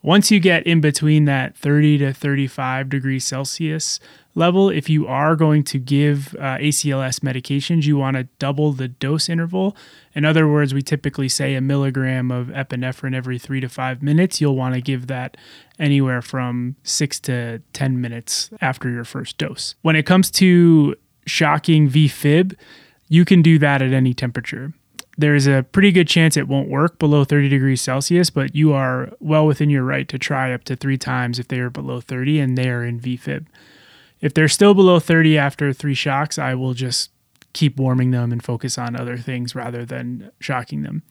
[0.04, 3.98] Once you get in between that 30 to 35 degrees Celsius
[4.34, 8.86] level, if you are going to give uh, ACLS medications, you want to double the
[8.86, 9.74] dose interval.
[10.14, 14.42] In other words, we typically say a milligram of epinephrine every three to five minutes.
[14.42, 15.38] You'll want to give that
[15.78, 19.74] anywhere from six to 10 minutes after your first dose.
[19.80, 22.54] When it comes to shocking VFib,
[23.08, 24.74] you can do that at any temperature
[25.16, 29.12] there's a pretty good chance it won't work below 30 degrees Celsius, but you are
[29.20, 32.40] well within your right to try up to three times if they are below 30
[32.40, 33.46] and they are in VFib.
[34.20, 37.10] If they're still below 30 after three shocks, I will just
[37.52, 41.02] keep warming them and focus on other things rather than shocking them.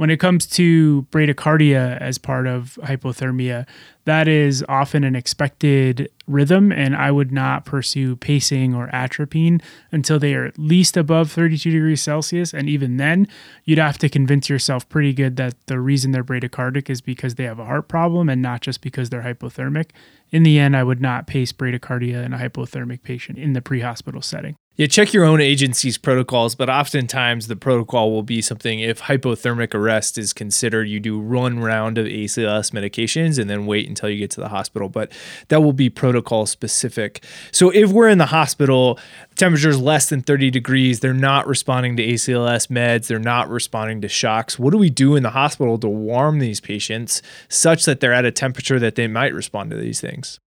[0.00, 3.66] When it comes to bradycardia as part of hypothermia,
[4.06, 9.60] that is often an expected rhythm, and I would not pursue pacing or atropine
[9.92, 12.54] until they are at least above 32 degrees Celsius.
[12.54, 13.28] And even then,
[13.66, 17.44] you'd have to convince yourself pretty good that the reason they're bradycardic is because they
[17.44, 19.90] have a heart problem and not just because they're hypothermic.
[20.30, 23.80] In the end, I would not pace bradycardia in a hypothermic patient in the pre
[23.80, 24.56] hospital setting.
[24.80, 29.74] Yeah, check your own agency's protocols, but oftentimes the protocol will be something if hypothermic
[29.74, 34.16] arrest is considered, you do one round of ACLS medications and then wait until you
[34.16, 34.88] get to the hospital.
[34.88, 35.12] But
[35.48, 37.22] that will be protocol specific.
[37.52, 38.98] So if we're in the hospital,
[39.34, 44.00] temperature is less than 30 degrees, they're not responding to ACLS meds, they're not responding
[44.00, 44.58] to shocks.
[44.58, 48.24] What do we do in the hospital to warm these patients such that they're at
[48.24, 50.40] a temperature that they might respond to these things?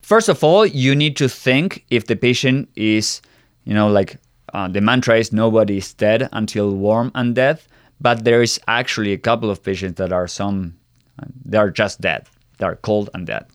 [0.00, 3.20] First of all, you need to think if the patient is,
[3.64, 4.16] you know, like
[4.54, 7.68] uh, the mantra is nobody is dead until warm and death,
[8.00, 10.74] but there is actually a couple of patients that are some,
[11.44, 12.26] they are just dead.
[12.58, 13.46] They are cold and dead.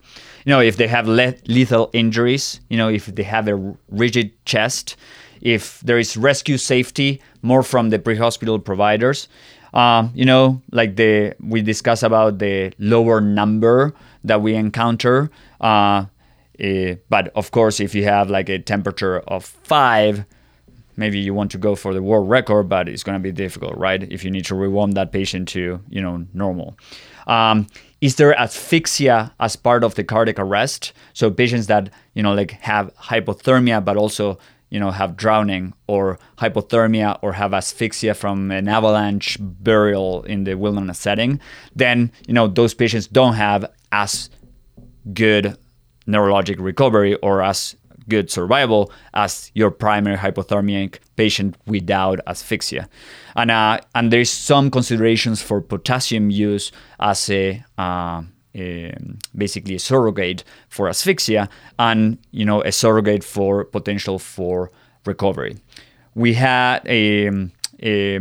[0.45, 4.31] You know, if they have le- lethal injuries, you know, if they have a rigid
[4.45, 4.95] chest,
[5.41, 9.27] if there is rescue safety more from the pre-hospital providers,
[9.73, 15.31] um, you know, like the we discuss about the lower number that we encounter.
[15.59, 16.05] Uh,
[16.63, 20.25] uh, but of course, if you have like a temperature of five,
[20.95, 23.75] maybe you want to go for the world record, but it's going to be difficult,
[23.77, 24.03] right?
[24.03, 26.77] If you need to rewarm that patient to, you know, normal.
[27.27, 27.67] Um,
[28.01, 30.93] is there asphyxia as part of the cardiac arrest?
[31.13, 34.37] So patients that, you know, like have hypothermia, but also,
[34.69, 40.55] you know, have drowning or hypothermia or have asphyxia from an avalanche burial in the
[40.55, 41.39] wilderness setting,
[41.75, 44.29] then, you know, those patients don't have as
[45.13, 45.57] good
[46.07, 47.75] neurologic recovery or as
[48.09, 52.87] good survival as your primary hypothermic patient without asphyxia.
[53.35, 58.23] And, uh, and there's some considerations for potassium use as a, uh,
[58.55, 58.95] a,
[59.35, 61.49] basically a surrogate for asphyxia
[61.79, 64.71] and you know a surrogate for potential for
[65.05, 65.57] recovery.
[66.15, 67.49] We had a,
[67.81, 68.19] a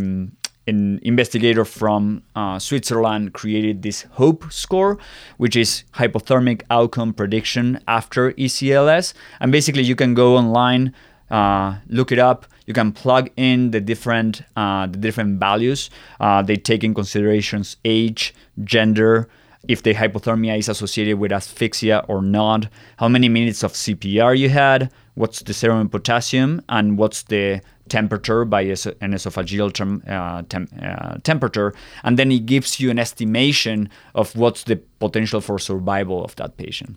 [0.67, 4.99] an investigator from uh, Switzerland created this HOPE score,
[5.37, 9.15] which is hypothermic outcome prediction after ECLS.
[9.41, 10.95] And basically, you can go online,
[11.31, 12.47] uh, look it up.
[12.67, 15.91] You can plug in the different uh, the different values.
[16.21, 19.29] Uh, they take in considerations age, gender,
[19.69, 24.49] if the hypothermia is associated with asphyxia or not, how many minutes of CPR you
[24.49, 27.61] had, what's the serum potassium, and what's the
[27.93, 32.99] temperature by an esophageal term, uh, tem- uh, temperature, and then it gives you an
[32.99, 36.97] estimation of what's the potential for survival of that patient.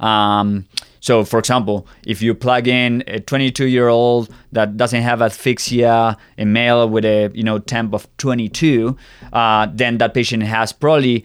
[0.00, 0.66] Um,
[0.98, 6.16] so, for example, if you plug in a 22 year old that doesn't have asphyxia,
[6.36, 8.96] a male with a you know temp of 22,
[9.32, 11.24] uh, then that patient has probably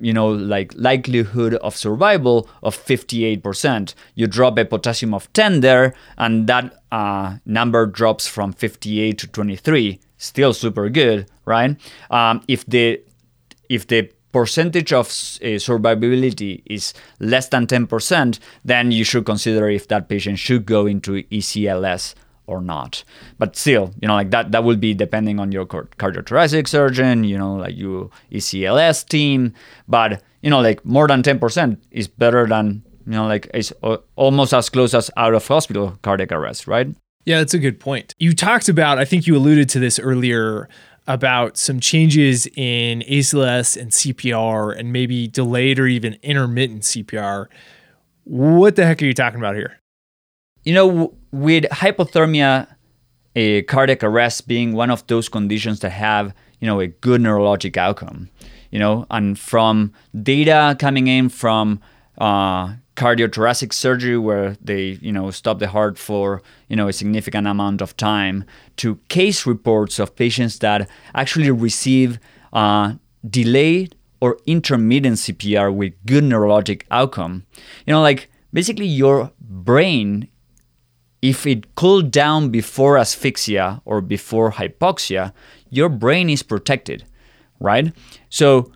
[0.00, 3.94] you know like likelihood of survival of 58%.
[4.14, 9.26] You drop a potassium of 10 there, and that uh, number drops from 58 to
[9.28, 10.00] 23.
[10.16, 11.76] Still super good, right?
[12.10, 13.00] Um, if the
[13.68, 19.86] if the percentage of uh, survivability is less than 10%, then you should consider if
[19.86, 22.14] that patient should go into ECLS
[22.46, 23.04] or not.
[23.38, 27.38] But still, you know, like that that will be depending on your cardiothoracic surgeon, you
[27.38, 29.54] know, like your ECLS team.
[29.88, 33.72] But you know, like more than 10% is better than you know, like it's
[34.16, 36.88] almost as close as out of hospital cardiac arrest, right?
[37.26, 38.14] Yeah, that's a good point.
[38.18, 40.68] You talked about, I think you alluded to this earlier,
[41.06, 47.46] about some changes in ACLS and CPR and maybe delayed or even intermittent CPR.
[48.24, 49.78] What the heck are you talking about here?
[50.64, 52.66] You know, with hypothermia,
[53.36, 57.76] a cardiac arrest being one of those conditions that have, you know, a good neurologic
[57.76, 58.30] outcome,
[58.70, 59.92] you know, and from
[60.22, 61.80] data coming in from
[62.18, 67.46] uh, cardiothoracic surgery where they you know stop the heart for you know a significant
[67.46, 68.44] amount of time
[68.76, 72.20] to case reports of patients that actually receive
[72.52, 72.94] uh,
[73.28, 77.44] delayed or intermittent CPR with good neurologic outcome.
[77.86, 80.28] You know, like basically your brain,
[81.24, 85.32] if it cooled down before asphyxia or before hypoxia,
[85.70, 87.02] your brain is protected,
[87.60, 87.94] right?
[88.28, 88.70] So,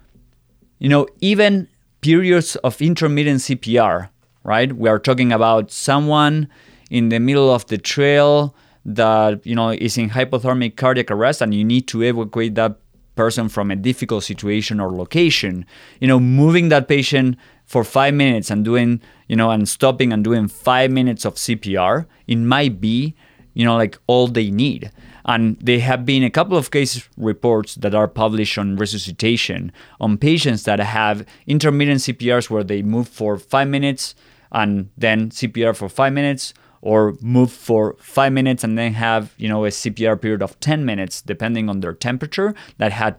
[0.78, 1.68] you know, even
[2.00, 4.08] periods of intermittent CPR,
[4.44, 4.72] right?
[4.72, 6.48] We are talking about someone
[6.90, 8.54] in the middle of the trail
[8.86, 12.78] that you know is in hypothermic cardiac arrest and you need to evacuate that
[13.14, 15.66] person from a difficult situation or location
[16.00, 17.36] you know moving that patient
[17.68, 22.06] for 5 minutes and doing you know and stopping and doing 5 minutes of CPR
[22.26, 23.14] it might be
[23.54, 24.90] you know like all they need.
[25.24, 30.16] And there have been a couple of case reports that are published on resuscitation on
[30.16, 34.14] patients that have intermittent CPRs where they move for five minutes
[34.52, 39.48] and then CPR for five minutes, or move for five minutes and then have you
[39.48, 43.16] know a CPR period of 10 minutes, depending on their temperature, that had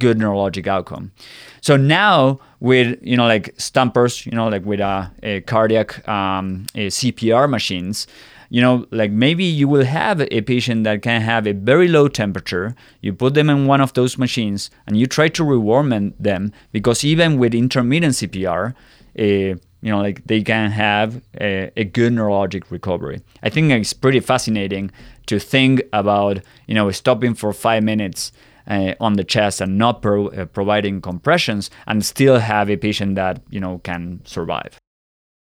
[0.00, 1.12] good neurologic outcome.
[1.60, 6.66] So now with you know like thumpers, you know like with a, a cardiac um,
[6.74, 8.06] a CPR machines,
[8.48, 12.08] you know like maybe you will have a patient that can have a very low
[12.08, 12.74] temperature.
[13.00, 17.04] You put them in one of those machines and you try to rewarm them because
[17.04, 18.74] even with intermittent CPR.
[19.18, 23.22] Uh, you know, like they can have a, a, good neurologic recovery.
[23.42, 24.90] I think it's pretty fascinating
[25.26, 28.30] to think about, you know, stopping for five minutes
[28.66, 33.14] uh, on the chest and not pro- uh, providing compressions and still have a patient
[33.16, 34.78] that you know can survive.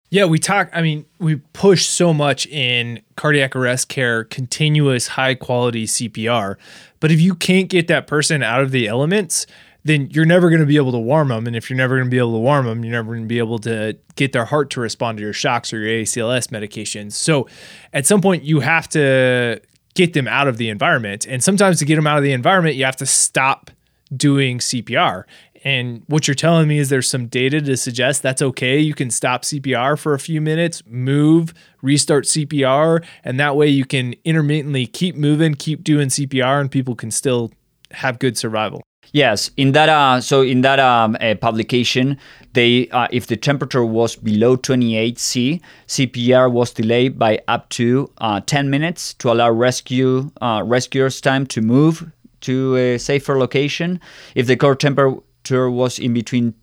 [0.10, 0.70] Yeah, we talk.
[0.74, 6.58] I mean, we push so much in cardiac arrest care, continuous high quality CPR.
[7.00, 9.48] But if you can't get that person out of the elements,
[9.84, 11.48] then you're never going to be able to warm them.
[11.48, 13.28] And if you're never going to be able to warm them, you're never going to
[13.28, 17.14] be able to get their heart to respond to your shocks or your ACLS medications.
[17.14, 17.48] So
[17.92, 19.62] at some point, you have to
[19.94, 21.26] get them out of the environment.
[21.28, 23.72] And sometimes to get them out of the environment, you have to stop
[24.16, 25.24] doing CPR.
[25.64, 28.80] And what you're telling me is there's some data to suggest that's okay.
[28.80, 33.86] You can stop CPR for a few minutes, move, restart CPR, and that way you
[33.86, 37.52] can intermittently keep moving, keep doing CPR, and people can still
[37.92, 38.84] have good survival.
[39.12, 42.18] Yes, in that uh, so in that um, uh, publication,
[42.54, 48.10] they uh, if the temperature was below 28 C, CPR was delayed by up to
[48.20, 54.00] uh, 10 minutes to allow rescue uh, rescuers time to move to a safer location.
[54.36, 56.56] If the core temperature was in between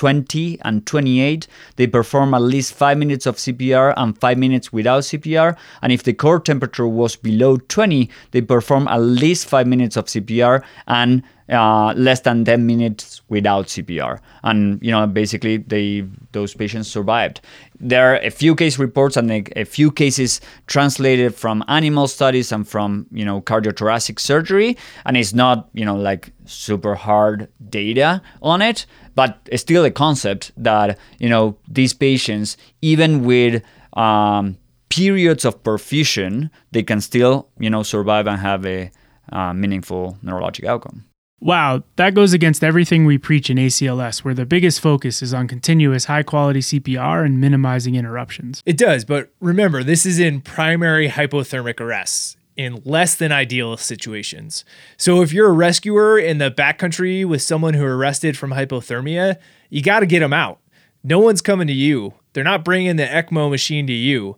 [0.00, 1.46] 20 and 28,
[1.76, 5.58] they perform at least 5 minutes of CPR and 5 minutes without CPR.
[5.82, 10.06] And if the core temperature was below 20, they perform at least 5 minutes of
[10.06, 14.20] CPR and uh, less than 10 minutes without CPR.
[14.44, 17.40] And, you know, basically they those patients survived.
[17.80, 22.68] There are a few case reports and a, few cases translated from animal studies and
[22.68, 24.76] from, you know, cardiothoracic surgery.
[25.04, 29.90] And it's not, you know, like super hard data on it, but it's still a
[29.90, 33.62] concept that, you know, these patients, even with
[33.94, 34.56] um,
[34.88, 38.90] periods of perfusion, they can still, you know, survive and have a
[39.32, 41.04] uh, meaningful neurologic outcome.
[41.42, 45.48] Wow, that goes against everything we preach in ACLS, where the biggest focus is on
[45.48, 48.62] continuous high quality CPR and minimizing interruptions.
[48.66, 54.66] It does, but remember, this is in primary hypothermic arrests in less than ideal situations.
[54.98, 59.38] So if you're a rescuer in the backcountry with someone who arrested from hypothermia,
[59.70, 60.60] you got to get them out.
[61.02, 62.12] No one's coming to you.
[62.34, 64.36] They're not bringing the ECMO machine to you.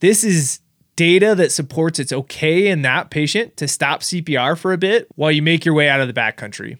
[0.00, 0.60] This is
[0.96, 5.30] data that supports it's okay in that patient to stop CPR for a bit while
[5.30, 6.78] you make your way out of the backcountry.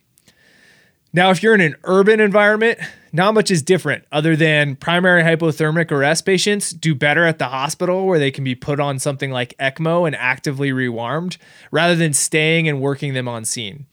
[1.14, 2.78] Now, if you're in an urban environment,
[3.12, 8.06] not much is different other than primary hypothermic arrest patients do better at the hospital
[8.06, 11.36] where they can be put on something like ECMO and actively rewarmed
[11.70, 13.84] rather than staying and working them on scene.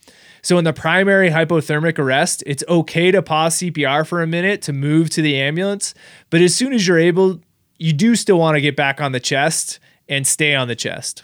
[0.42, 4.72] So, in the primary hypothermic arrest, it's okay to pause CPR for a minute to
[4.72, 5.94] move to the ambulance,
[6.30, 7.42] but as soon as you're able,
[7.78, 9.80] you do still want to get back on the chest
[10.10, 11.24] and stay on the chest.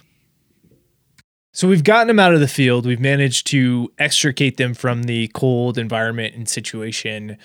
[1.52, 2.86] So we've gotten them out of the field.
[2.86, 7.38] We've managed to extricate them from the cold environment and situation.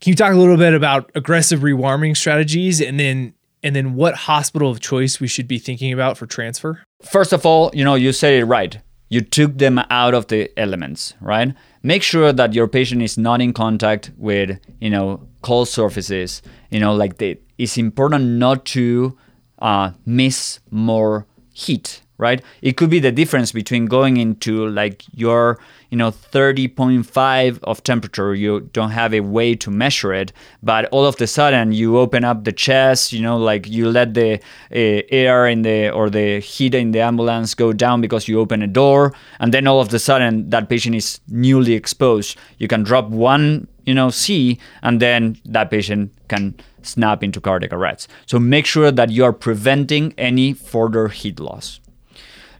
[0.00, 4.14] Can you talk a little bit about aggressive rewarming strategies and then and then what
[4.14, 6.82] hospital of choice we should be thinking about for transfer?
[7.02, 8.78] First of all, you know, you said it right.
[9.08, 11.54] You took them out of the elements, right?
[11.82, 16.42] Make sure that your patient is not in contact with, you know, cold surfaces.
[16.70, 17.14] You know, like
[17.56, 19.16] it's important not to
[19.64, 22.42] uh, miss more heat right?
[22.62, 25.58] It could be the difference between going into like your
[25.90, 31.06] you know 30.5 of temperature you don't have a way to measure it but all
[31.06, 34.34] of the sudden you open up the chest you know like you let the
[34.72, 38.60] uh, air in the or the heat in the ambulance go down because you open
[38.62, 42.36] a door and then all of the sudden that patient is newly exposed.
[42.58, 46.54] You can drop one you know C and then that patient can
[46.84, 48.08] snap into cardiac arrest.
[48.26, 51.80] So make sure that you are preventing any further heat loss.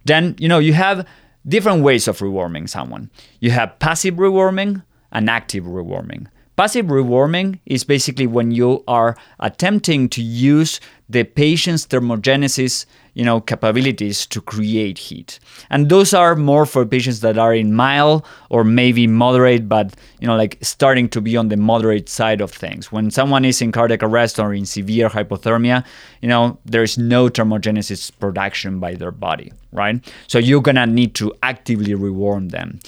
[0.05, 1.07] Then, you know, you have
[1.47, 3.09] different ways of rewarming someone.
[3.39, 6.27] You have passive rewarming and active rewarming.
[6.55, 12.85] Passive rewarming is basically when you are attempting to use the patient's thermogenesis,
[13.15, 15.39] you know capabilities to create heat.
[15.69, 20.27] And those are more for patients that are in mild or maybe moderate but you
[20.27, 22.91] know like starting to be on the moderate side of things.
[22.91, 25.83] When someone is in cardiac arrest or in severe hypothermia
[26.21, 29.99] you know there's no thermogenesis production by their body right?
[30.27, 32.79] So you're gonna need to actively rewarm them.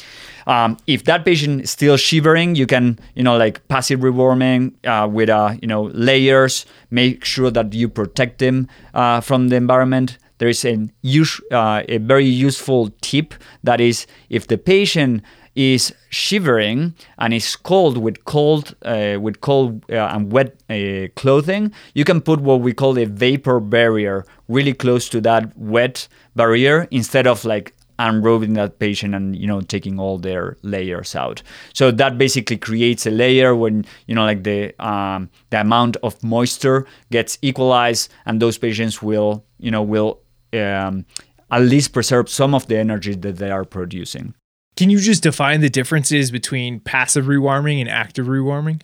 [0.47, 5.05] Um, if that patient is still shivering, you can, you know, like passive rewarming uh,
[5.07, 6.65] with, uh, you know, layers.
[6.89, 10.17] Make sure that you protect them uh, from the environment.
[10.37, 13.33] There is uh, a very useful tip
[13.63, 15.23] that is if the patient
[15.55, 21.73] is shivering and is cold with cold uh, with cold uh, and wet uh, clothing,
[21.95, 26.87] you can put what we call a vapor barrier really close to that wet barrier
[26.91, 31.41] instead of like unrobing that patient and you know taking all their layers out.
[31.73, 36.21] So that basically creates a layer when you know like the um, the amount of
[36.23, 40.19] moisture gets equalized and those patients will you know will
[40.53, 41.05] um,
[41.51, 44.33] at least preserve some of the energy that they are producing.
[44.75, 48.81] Can you just define the differences between passive rewarming and active rewarming?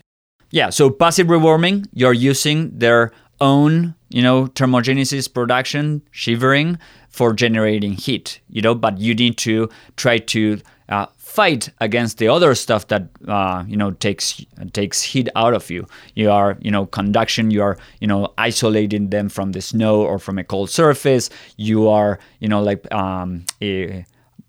[0.50, 3.12] Yeah so passive rewarming you're using their
[3.42, 6.78] own you know thermogenesis production shivering
[7.10, 10.60] for generating heat, you know, but you need to try to
[10.90, 15.70] uh, fight against the other stuff that uh, you know takes takes heat out of
[15.70, 15.88] you.
[16.16, 17.52] You are you know conduction.
[17.52, 21.30] You are you know isolating them from the snow or from a cold surface.
[21.58, 24.06] You are you know like um, a,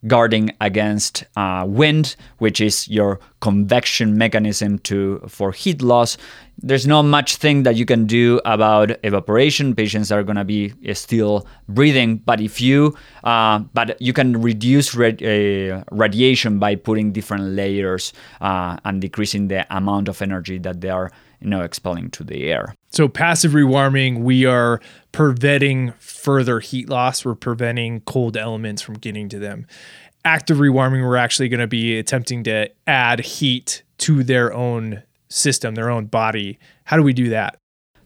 [0.07, 6.17] guarding against uh, wind, which is your convection mechanism to for heat loss.
[6.63, 9.75] There's not much thing that you can do about evaporation.
[9.75, 14.41] Patients are going to be uh, still breathing, but if you, uh, but you can
[14.41, 20.81] reduce uh, radiation by putting different layers uh, and decreasing the amount of energy that
[20.81, 21.11] they are
[21.45, 22.75] you know expelling to the air.
[22.91, 24.81] So passive rewarming, we are
[25.13, 27.25] preventing further heat loss.
[27.25, 29.67] We're preventing cold elements from getting to them.
[30.25, 35.75] Active rewarming, we're actually going to be attempting to add heat to their own system,
[35.75, 36.59] their own body.
[36.85, 37.59] How do we do that?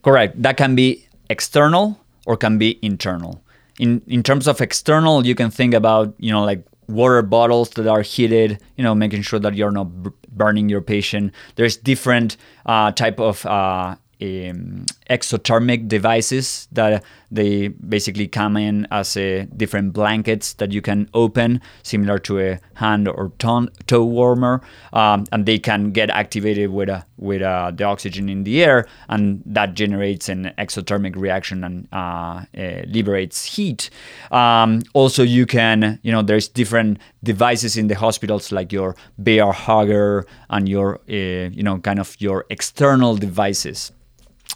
[0.03, 0.41] Correct.
[0.41, 3.41] That can be external or can be internal.
[3.79, 7.87] In in terms of external, you can think about you know like water bottles that
[7.87, 8.61] are heated.
[8.75, 11.33] You know, making sure that you're not b- burning your patient.
[11.55, 19.15] There's different uh, type of uh, um, exothermic devices that they basically come in as
[19.17, 24.61] a different blankets that you can open, similar to a hand or ton- toe warmer,
[24.93, 28.87] um, and they can get activated with a, with uh, the oxygen in the air,
[29.09, 33.89] and that generates an exothermic reaction and uh, uh, liberates heat.
[34.31, 39.51] Um, also, you can you know there's different devices in the hospitals like your bear
[39.51, 43.91] hugger and your uh, you know kind of your external devices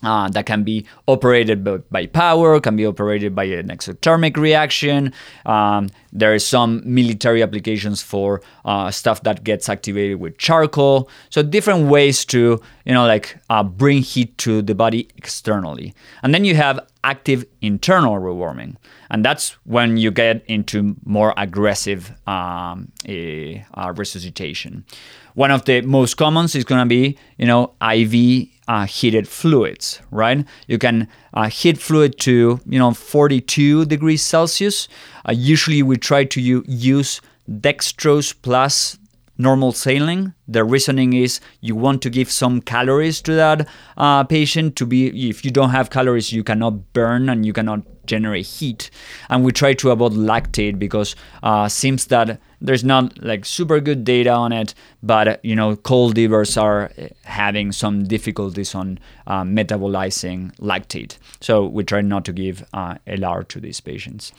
[0.02, 5.14] uh, that can be operated by, by, power, can be operated by an exothermic reaction.
[5.46, 11.10] Um, there are some military applications for uh, stuff that gets activated with charcoal.
[11.30, 15.94] So different ways to, you know, like uh, bring heat to the body externally.
[16.22, 18.78] And then you have active internal rewarming,
[19.10, 24.86] and that's when you get into more aggressive um, uh, resuscitation.
[25.34, 30.00] One of the most commons is going to be, you know, IV uh, heated fluids,
[30.12, 30.46] right?
[30.68, 34.88] You can uh, heat fluid to, you know, 42 degrees Celsius.
[35.28, 38.98] Uh, usually we try to u- use dextrose plus
[39.38, 40.34] normal saline.
[40.48, 43.68] The reasoning is you want to give some calories to that
[43.98, 47.82] uh, patient to be, if you don't have calories, you cannot burn and you cannot
[48.06, 48.92] generate heat.
[49.30, 54.04] And we try to avoid lactate because uh, seems that there's not like super good
[54.04, 56.92] data on it, but you know, cold livers are
[57.24, 61.18] having some difficulties on uh, metabolizing lactate.
[61.42, 64.32] So we try not to give uh, LR to these patients.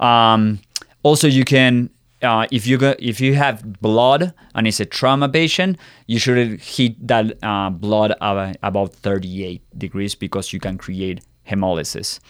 [0.00, 0.60] Um,
[1.02, 1.90] also, you can
[2.22, 6.60] uh, if you go, if you have blood and it's a trauma patient, you should
[6.60, 12.20] heat that uh, blood about 38 degrees because you can create hemolysis.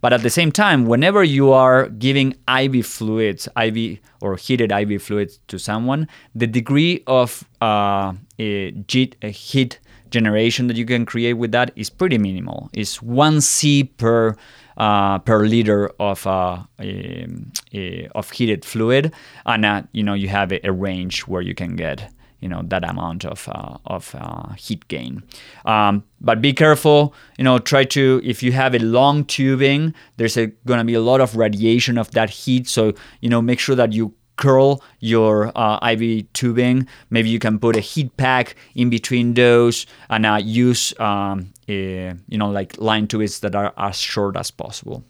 [0.00, 5.02] But at the same time, whenever you are giving IV fluids, IV or heated IV
[5.02, 9.80] fluids to someone, the degree of uh, heat
[10.10, 12.70] generation that you can create with that is pretty minimal.
[12.72, 14.36] It's one C per
[14.78, 17.26] uh, per liter of uh, a,
[17.74, 19.12] a, of heated fluid,
[19.44, 22.88] and uh, you know you have a, range where you can get you know that
[22.88, 25.22] amount of uh, of uh, heat gain.
[25.64, 27.12] Um, but be careful.
[27.36, 31.00] You know, try to if you have a long tubing, there's going to be a
[31.00, 32.68] lot of radiation of that heat.
[32.68, 36.88] So you know, make sure that you curl your uh, IV tubing.
[37.10, 42.14] Maybe you can put a heat pack in between those and uh, use, um, a,
[42.28, 45.04] you know, like line tubes that are as short as possible.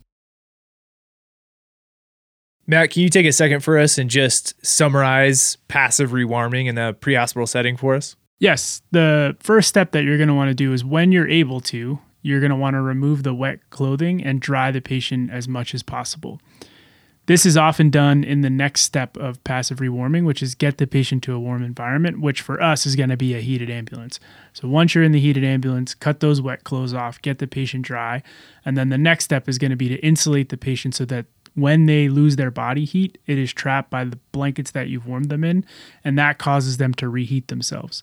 [2.67, 6.95] Matt, can you take a second for us and just summarize passive rewarming in the
[7.01, 8.15] pre-hospital setting for us?
[8.41, 11.61] Yes, the first step that you're going to want to do is when you're able
[11.63, 15.49] to, you're going to want to remove the wet clothing and dry the patient as
[15.49, 16.41] much as possible.
[17.29, 20.87] This is often done in the next step of passive rewarming, which is get the
[20.87, 24.19] patient to a warm environment, which for us is going to be a heated ambulance.
[24.55, 27.85] So once you're in the heated ambulance, cut those wet clothes off, get the patient
[27.85, 28.23] dry,
[28.65, 31.27] and then the next step is going to be to insulate the patient so that
[31.55, 35.29] when they lose their body heat, it is trapped by the blankets that you've warmed
[35.29, 35.67] them in,
[36.03, 38.03] and that causes them to reheat themselves.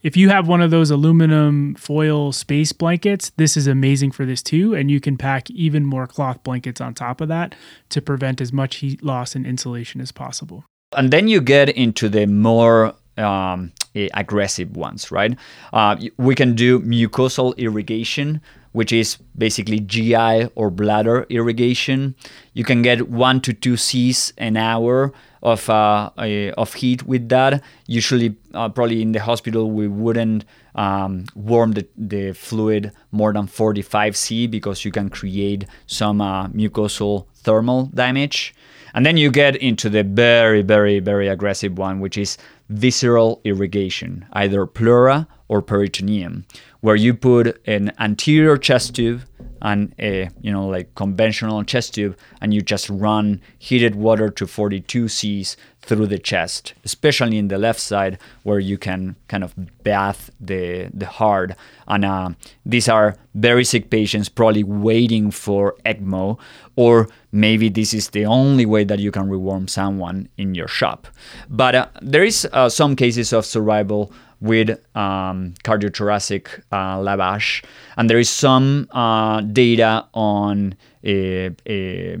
[0.00, 4.42] If you have one of those aluminum foil space blankets, this is amazing for this
[4.42, 4.74] too.
[4.74, 7.56] And you can pack even more cloth blankets on top of that
[7.88, 10.64] to prevent as much heat loss and insulation as possible.
[10.96, 13.72] And then you get into the more um,
[14.14, 15.36] aggressive ones, right?
[15.72, 18.40] Uh, we can do mucosal irrigation,
[18.72, 22.14] which is basically GI or bladder irrigation.
[22.52, 26.10] You can get one to two C's an hour of uh,
[26.56, 27.62] of heat with that.
[27.86, 33.46] Usually, uh, probably in the hospital, we wouldn't um, warm the, the fluid more than
[33.46, 38.54] 45 C because you can create some uh, mucosal thermal damage.
[38.94, 44.26] And then you get into the very, very, very aggressive one, which is visceral irrigation,
[44.32, 46.46] either pleura or peritoneum,
[46.80, 49.22] where you put an anterior chest tube
[49.62, 54.46] and a you know like conventional chest tube and you just run heated water to
[54.46, 55.56] 42 C's
[55.88, 60.90] through the chest, especially in the left side where you can kind of bath the
[60.92, 61.52] the heart.
[61.88, 62.30] And uh,
[62.66, 66.38] these are very sick patients, probably waiting for ECMO,
[66.76, 71.08] or maybe this is the only way that you can rewarm someone in your shop.
[71.48, 77.64] But uh, there is uh, some cases of survival with um, cardiothoracic uh, lavage,
[77.96, 82.18] and there is some uh, data on a, a,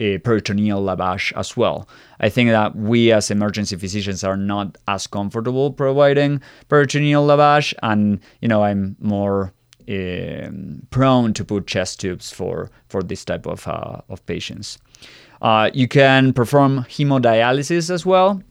[0.00, 1.88] a, peritoneal lavage as well.
[2.20, 8.20] I think that we as emergency physicians are not as comfortable providing peritoneal lavage, and
[8.40, 9.52] you know I'm more
[9.88, 14.78] um, prone to put chest tubes for for this type of uh, of patients.
[15.42, 18.42] Uh, you can perform hemodialysis as well.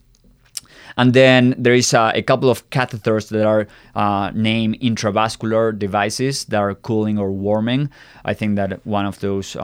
[0.98, 6.46] And then there is uh, a couple of catheters that are uh, named intravascular devices
[6.46, 7.89] that are cooling or warming.
[8.26, 9.62] I think that one of those uh,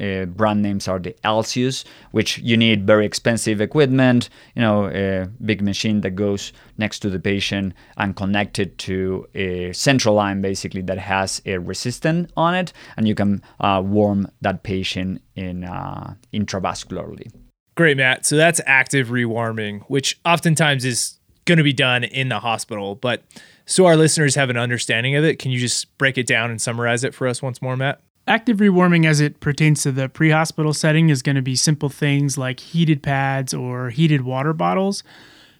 [0.00, 5.28] uh brand names are the Alsius, which you need very expensive equipment, you know, a
[5.44, 10.82] big machine that goes next to the patient and connected to a central line basically
[10.82, 16.14] that has a resistant on it, and you can uh, warm that patient in uh,
[16.32, 17.41] intravascularly.
[17.74, 18.26] Great, Matt.
[18.26, 22.94] So that's active rewarming, which oftentimes is going to be done in the hospital.
[22.94, 23.22] But
[23.66, 26.60] so our listeners have an understanding of it, can you just break it down and
[26.60, 28.00] summarize it for us once more, Matt?
[28.26, 31.88] Active rewarming as it pertains to the pre hospital setting is going to be simple
[31.88, 35.02] things like heated pads or heated water bottles.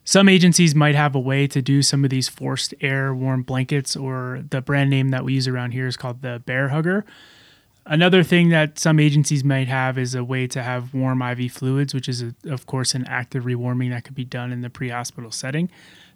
[0.04, 3.96] Some agencies might have a way to do some of these forced air warm blankets,
[3.96, 7.04] or the brand name that we use around here is called the Bear Hugger.
[7.84, 11.92] Another thing that some agencies might have is a way to have warm IV fluids,
[11.92, 14.90] which is, a, of course, an active rewarming that could be done in the pre
[14.90, 15.68] hospital setting.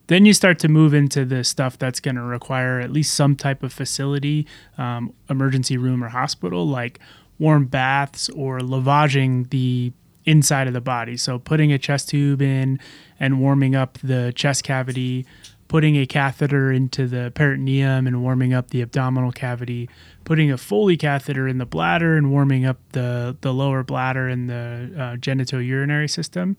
[0.07, 3.35] Then you start to move into the stuff that's going to require at least some
[3.35, 4.47] type of facility,
[4.79, 7.01] um, emergency room or hospital, like
[7.41, 9.93] warm baths or lavaging the
[10.25, 11.17] inside of the body.
[11.17, 12.79] So putting a chest tube in
[13.19, 15.27] and warming up the chest cavity,
[15.69, 19.89] putting a catheter into the peritoneum and warming up the abdominal cavity,
[20.25, 24.49] putting a Foley catheter in the bladder and warming up the, the lower bladder and
[24.49, 26.57] the uh, genitourinary system.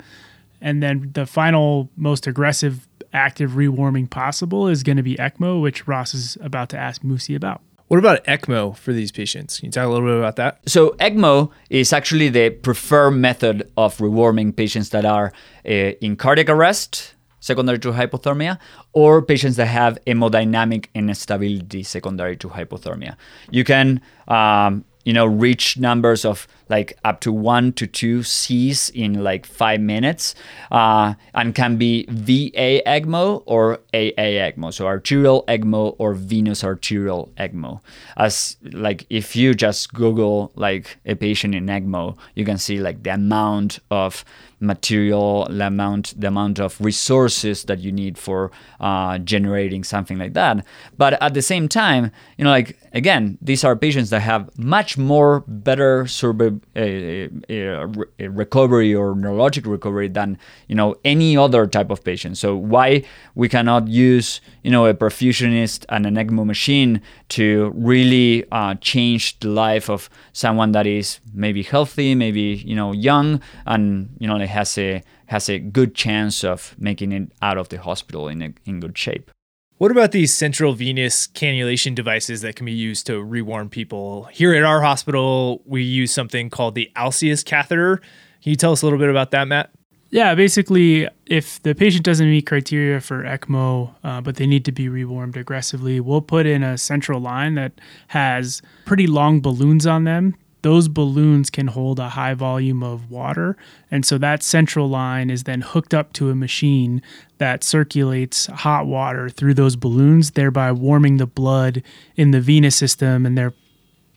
[0.60, 5.86] And then the final, most aggressive active rewarming possible is going to be ECMO, which
[5.86, 7.62] Ross is about to ask Musi about.
[7.86, 9.60] What about ECMO for these patients?
[9.60, 10.60] Can you talk a little bit about that?
[10.68, 15.32] So, ECMO is actually the preferred method of rewarming patients that are
[15.64, 18.58] uh, in cardiac arrest secondary to hypothermia,
[18.92, 23.16] or patients that have hemodynamic instability secondary to hypothermia.
[23.50, 28.90] You can um, you know reach numbers of like up to one to two C's
[28.90, 30.34] in like five minutes,
[30.70, 37.32] uh, and can be VA ECMO or AA ECMO, so arterial ECMO or venous arterial
[37.38, 37.80] ECMO.
[38.18, 43.02] As like if you just Google like a patient in ECMO, you can see like
[43.02, 44.26] the amount of
[44.60, 48.50] material, the amount, the amount of resources that you need for
[48.80, 50.64] uh, generating something like that.
[50.96, 54.98] But at the same time, you know, like again, these are patients that have much
[54.98, 61.90] more better survi- uh, uh, recovery or neurologic recovery than you know any other type
[61.90, 62.38] of patient.
[62.38, 63.04] So why
[63.34, 67.00] we cannot use you know a perfusionist and an ECMO machine
[67.30, 72.92] to really uh, change the life of someone that is maybe healthy, maybe you know
[72.92, 77.68] young, and you know has a has a good chance of making it out of
[77.68, 79.30] the hospital in a, in good shape.
[79.76, 84.24] What about these central venous cannulation devices that can be used to rewarm people?
[84.24, 87.98] Here at our hospital, we use something called the Alsius catheter.
[88.42, 89.70] Can you tell us a little bit about that, Matt?
[90.10, 94.72] Yeah, basically, if the patient doesn't meet criteria for ECMO, uh, but they need to
[94.72, 97.72] be rewarmed aggressively, we'll put in a central line that
[98.08, 103.56] has pretty long balloons on them those balloons can hold a high volume of water.
[103.90, 107.02] And so that central line is then hooked up to a machine
[107.38, 111.82] that circulates hot water through those balloons, thereby warming the blood
[112.16, 113.38] in the venous system and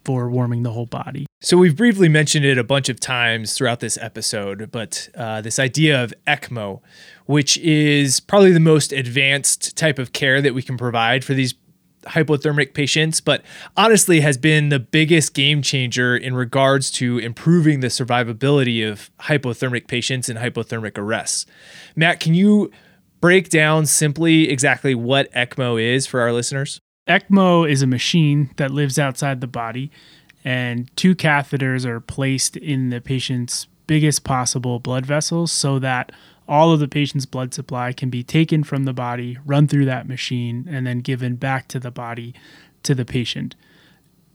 [0.03, 1.25] therefore warming the whole body.
[1.41, 5.59] So we've briefly mentioned it a bunch of times throughout this episode, but uh, this
[5.59, 6.81] idea of ECMO,
[7.25, 11.55] which is probably the most advanced type of care that we can provide for these
[12.03, 13.43] hypothermic patients, but
[13.77, 19.87] honestly has been the biggest game changer in regards to improving the survivability of hypothermic
[19.87, 21.45] patients and hypothermic arrests.
[21.95, 22.71] Matt, can you
[23.19, 26.81] break down simply exactly what ECMO is for our listeners?
[27.07, 29.91] ECMO is a machine that lives outside the body,
[30.43, 36.11] and two catheters are placed in the patient's biggest possible blood vessels so that
[36.47, 40.07] all of the patient's blood supply can be taken from the body, run through that
[40.07, 42.33] machine, and then given back to the body
[42.83, 43.55] to the patient.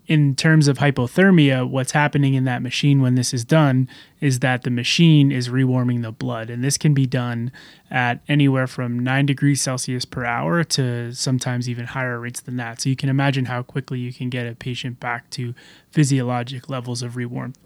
[0.06, 3.88] In terms of hypothermia, what's happening in that machine when this is done
[4.20, 6.48] is that the machine is rewarming the blood.
[6.48, 7.50] And this can be done
[7.90, 12.80] at anywhere from 9 degrees Celsius per hour to sometimes even higher rates than that.
[12.80, 15.54] So you can imagine how quickly you can get a patient back to
[15.90, 17.56] physiologic levels of rewarmth.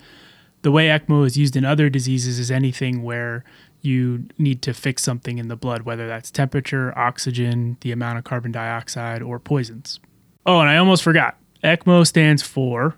[0.63, 3.45] The way ECMO is used in other diseases is anything where
[3.83, 8.25] you need to fix something in the blood, whether that's temperature, oxygen, the amount of
[8.25, 10.01] carbon dioxide, or poisons.
[10.47, 11.37] Oh, and I almost forgot.
[11.63, 12.97] ECMO stands for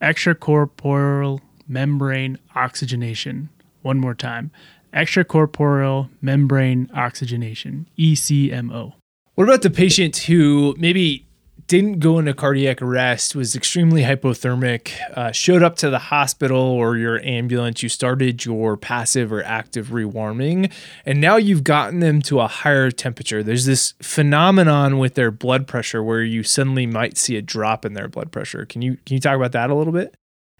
[0.00, 3.48] extracorporeal membrane oxygenation.
[3.82, 4.50] One more time
[4.92, 8.92] extracorporeal membrane oxygenation, ECMO.
[9.34, 11.26] What about the patient who maybe
[11.72, 16.98] didn't go into cardiac arrest, was extremely hypothermic, uh, showed up to the hospital or
[16.98, 20.70] your ambulance, you started your passive or active rewarming,
[21.06, 23.42] and now you've gotten them to a higher temperature.
[23.42, 27.94] There's this phenomenon with their blood pressure where you suddenly might see a drop in
[27.94, 28.66] their blood pressure.
[28.66, 30.14] Can you can you talk about that a little bit?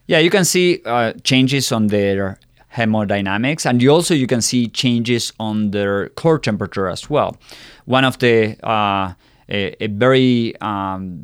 [0.07, 2.39] Yeah, you can see uh, changes on their
[2.75, 7.37] hemodynamics and you also you can see changes on their core temperature as well
[7.85, 9.13] one of the uh,
[9.49, 11.21] a, a very um,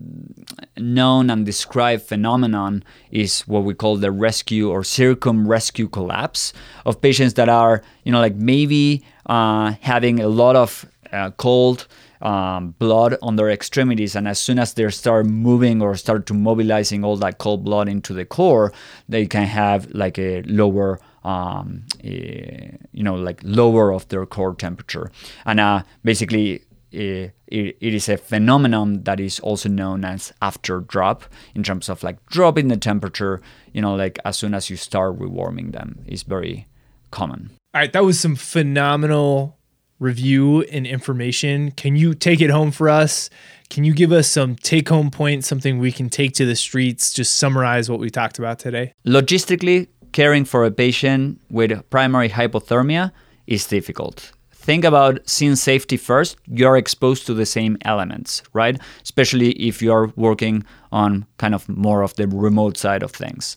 [0.76, 6.52] known and described phenomenon is what we call the rescue or circum-rescue collapse
[6.84, 11.86] of patients that are, you know, like maybe uh, having a lot of uh, cold
[12.20, 16.34] um, blood on their extremities, and as soon as they start moving or start to
[16.34, 18.72] mobilizing all that cold blood into the core,
[19.08, 24.54] they can have like a lower um, a, you know, like lower of their core
[24.54, 25.10] temperature.
[25.44, 26.62] And uh, basically,
[26.92, 31.24] it, it is a phenomenon that is also known as after drop
[31.54, 33.40] in terms of like dropping the temperature
[33.72, 36.66] you know like as soon as you start rewarming them is very
[37.10, 37.50] common.
[37.74, 39.56] All right that was some phenomenal
[39.98, 41.72] review and information.
[41.72, 43.30] Can you take it home for us?
[43.68, 47.12] Can you give us some take home points something we can take to the streets
[47.12, 48.92] just summarize what we talked about today?
[49.06, 53.12] Logistically caring for a patient with primary hypothermia
[53.46, 54.32] is difficult
[54.68, 56.36] think about scene safety first.
[56.46, 58.78] You're exposed to the same elements, right?
[59.02, 60.62] Especially if you're working
[60.92, 63.56] on kind of more of the remote side of things.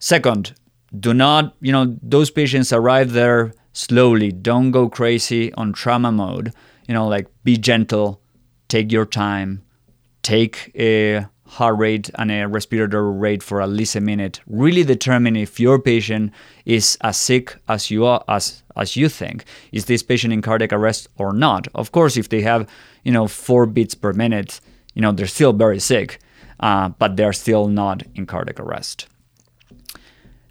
[0.00, 0.52] Second,
[0.98, 4.32] do not, you know, those patients arrive there slowly.
[4.32, 6.52] Don't go crazy on trauma mode.
[6.88, 8.20] You know, like be gentle,
[8.66, 9.62] take your time,
[10.22, 15.36] take a heart rate and a respiratory rate for at least a minute really determine
[15.36, 16.32] if your patient
[16.64, 19.44] is as sick as you are as as you think.
[19.72, 21.68] Is this patient in cardiac arrest or not?
[21.74, 22.68] Of course if they have
[23.04, 24.60] you know four beats per minute
[24.94, 26.18] you know they're still very sick
[26.60, 29.06] uh, but they're still not in cardiac arrest.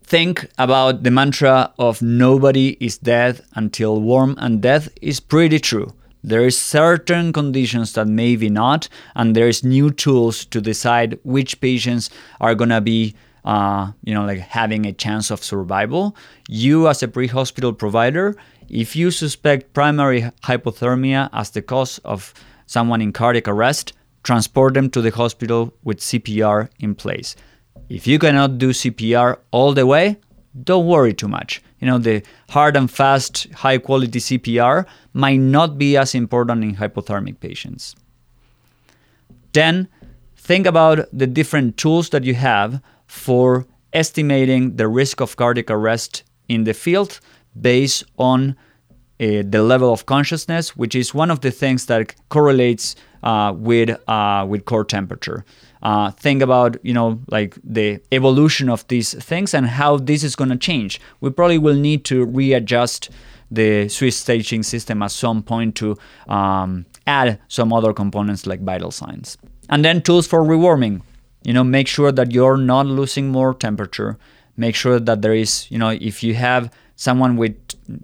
[0.03, 5.93] Think about the mantra of nobody is dead until warm and death is pretty true.
[6.23, 12.09] There is certain conditions that maybe not, and there's new tools to decide which patients
[12.39, 13.15] are gonna be
[13.45, 16.15] uh, you know, like having a chance of survival.
[16.49, 18.35] You, as a pre hospital provider,
[18.67, 22.33] if you suspect primary hypothermia as the cause of
[22.65, 23.93] someone in cardiac arrest,
[24.23, 27.35] transport them to the hospital with CPR in place.
[27.89, 30.17] If you cannot do CPR all the way,
[30.63, 31.61] don't worry too much.
[31.79, 36.75] You know, the hard and fast, high quality CPR might not be as important in
[36.75, 37.95] hypothermic patients.
[39.53, 39.87] Then
[40.35, 46.23] think about the different tools that you have for estimating the risk of cardiac arrest
[46.47, 47.19] in the field
[47.59, 48.55] based on
[49.19, 53.97] uh, the level of consciousness, which is one of the things that correlates uh, with
[54.09, 55.45] uh, with core temperature.
[55.81, 60.35] Uh, think about you know like the evolution of these things and how this is
[60.35, 60.99] going to change.
[61.21, 63.09] We probably will need to readjust
[63.49, 65.95] the Swiss staging system at some point to
[66.27, 69.37] um, add some other components like vital signs.
[69.69, 71.01] And then tools for rewarming.
[71.45, 74.17] You know, make sure that you're not losing more temperature.
[74.57, 77.55] Make sure that there is, you know, if you have someone with,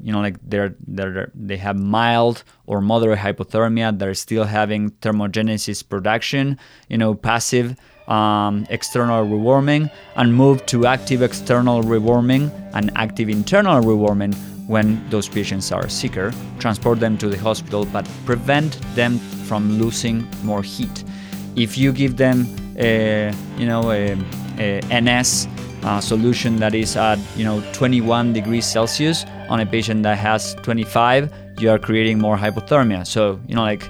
[0.04, 5.82] you know, like they're, they're they have mild or moderate hypothermia, they're still having thermogenesis
[5.88, 7.76] production, you know, passive
[8.08, 14.36] um, external rewarming, and move to active external rewarming and active internal rewarming
[14.68, 19.18] when those patients are sicker, transport them to the hospital, but prevent them
[19.48, 21.04] from losing more heat.
[21.56, 24.18] If you give them, you know, a,
[24.92, 25.48] NS
[25.84, 30.56] uh, solution that is at, you know, 21 degrees Celsius on a patient that has
[30.62, 33.06] 25, you are creating more hypothermia.
[33.06, 33.90] So, you know, like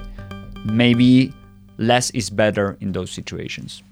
[0.64, 1.32] maybe
[1.78, 3.82] less is better in those situations.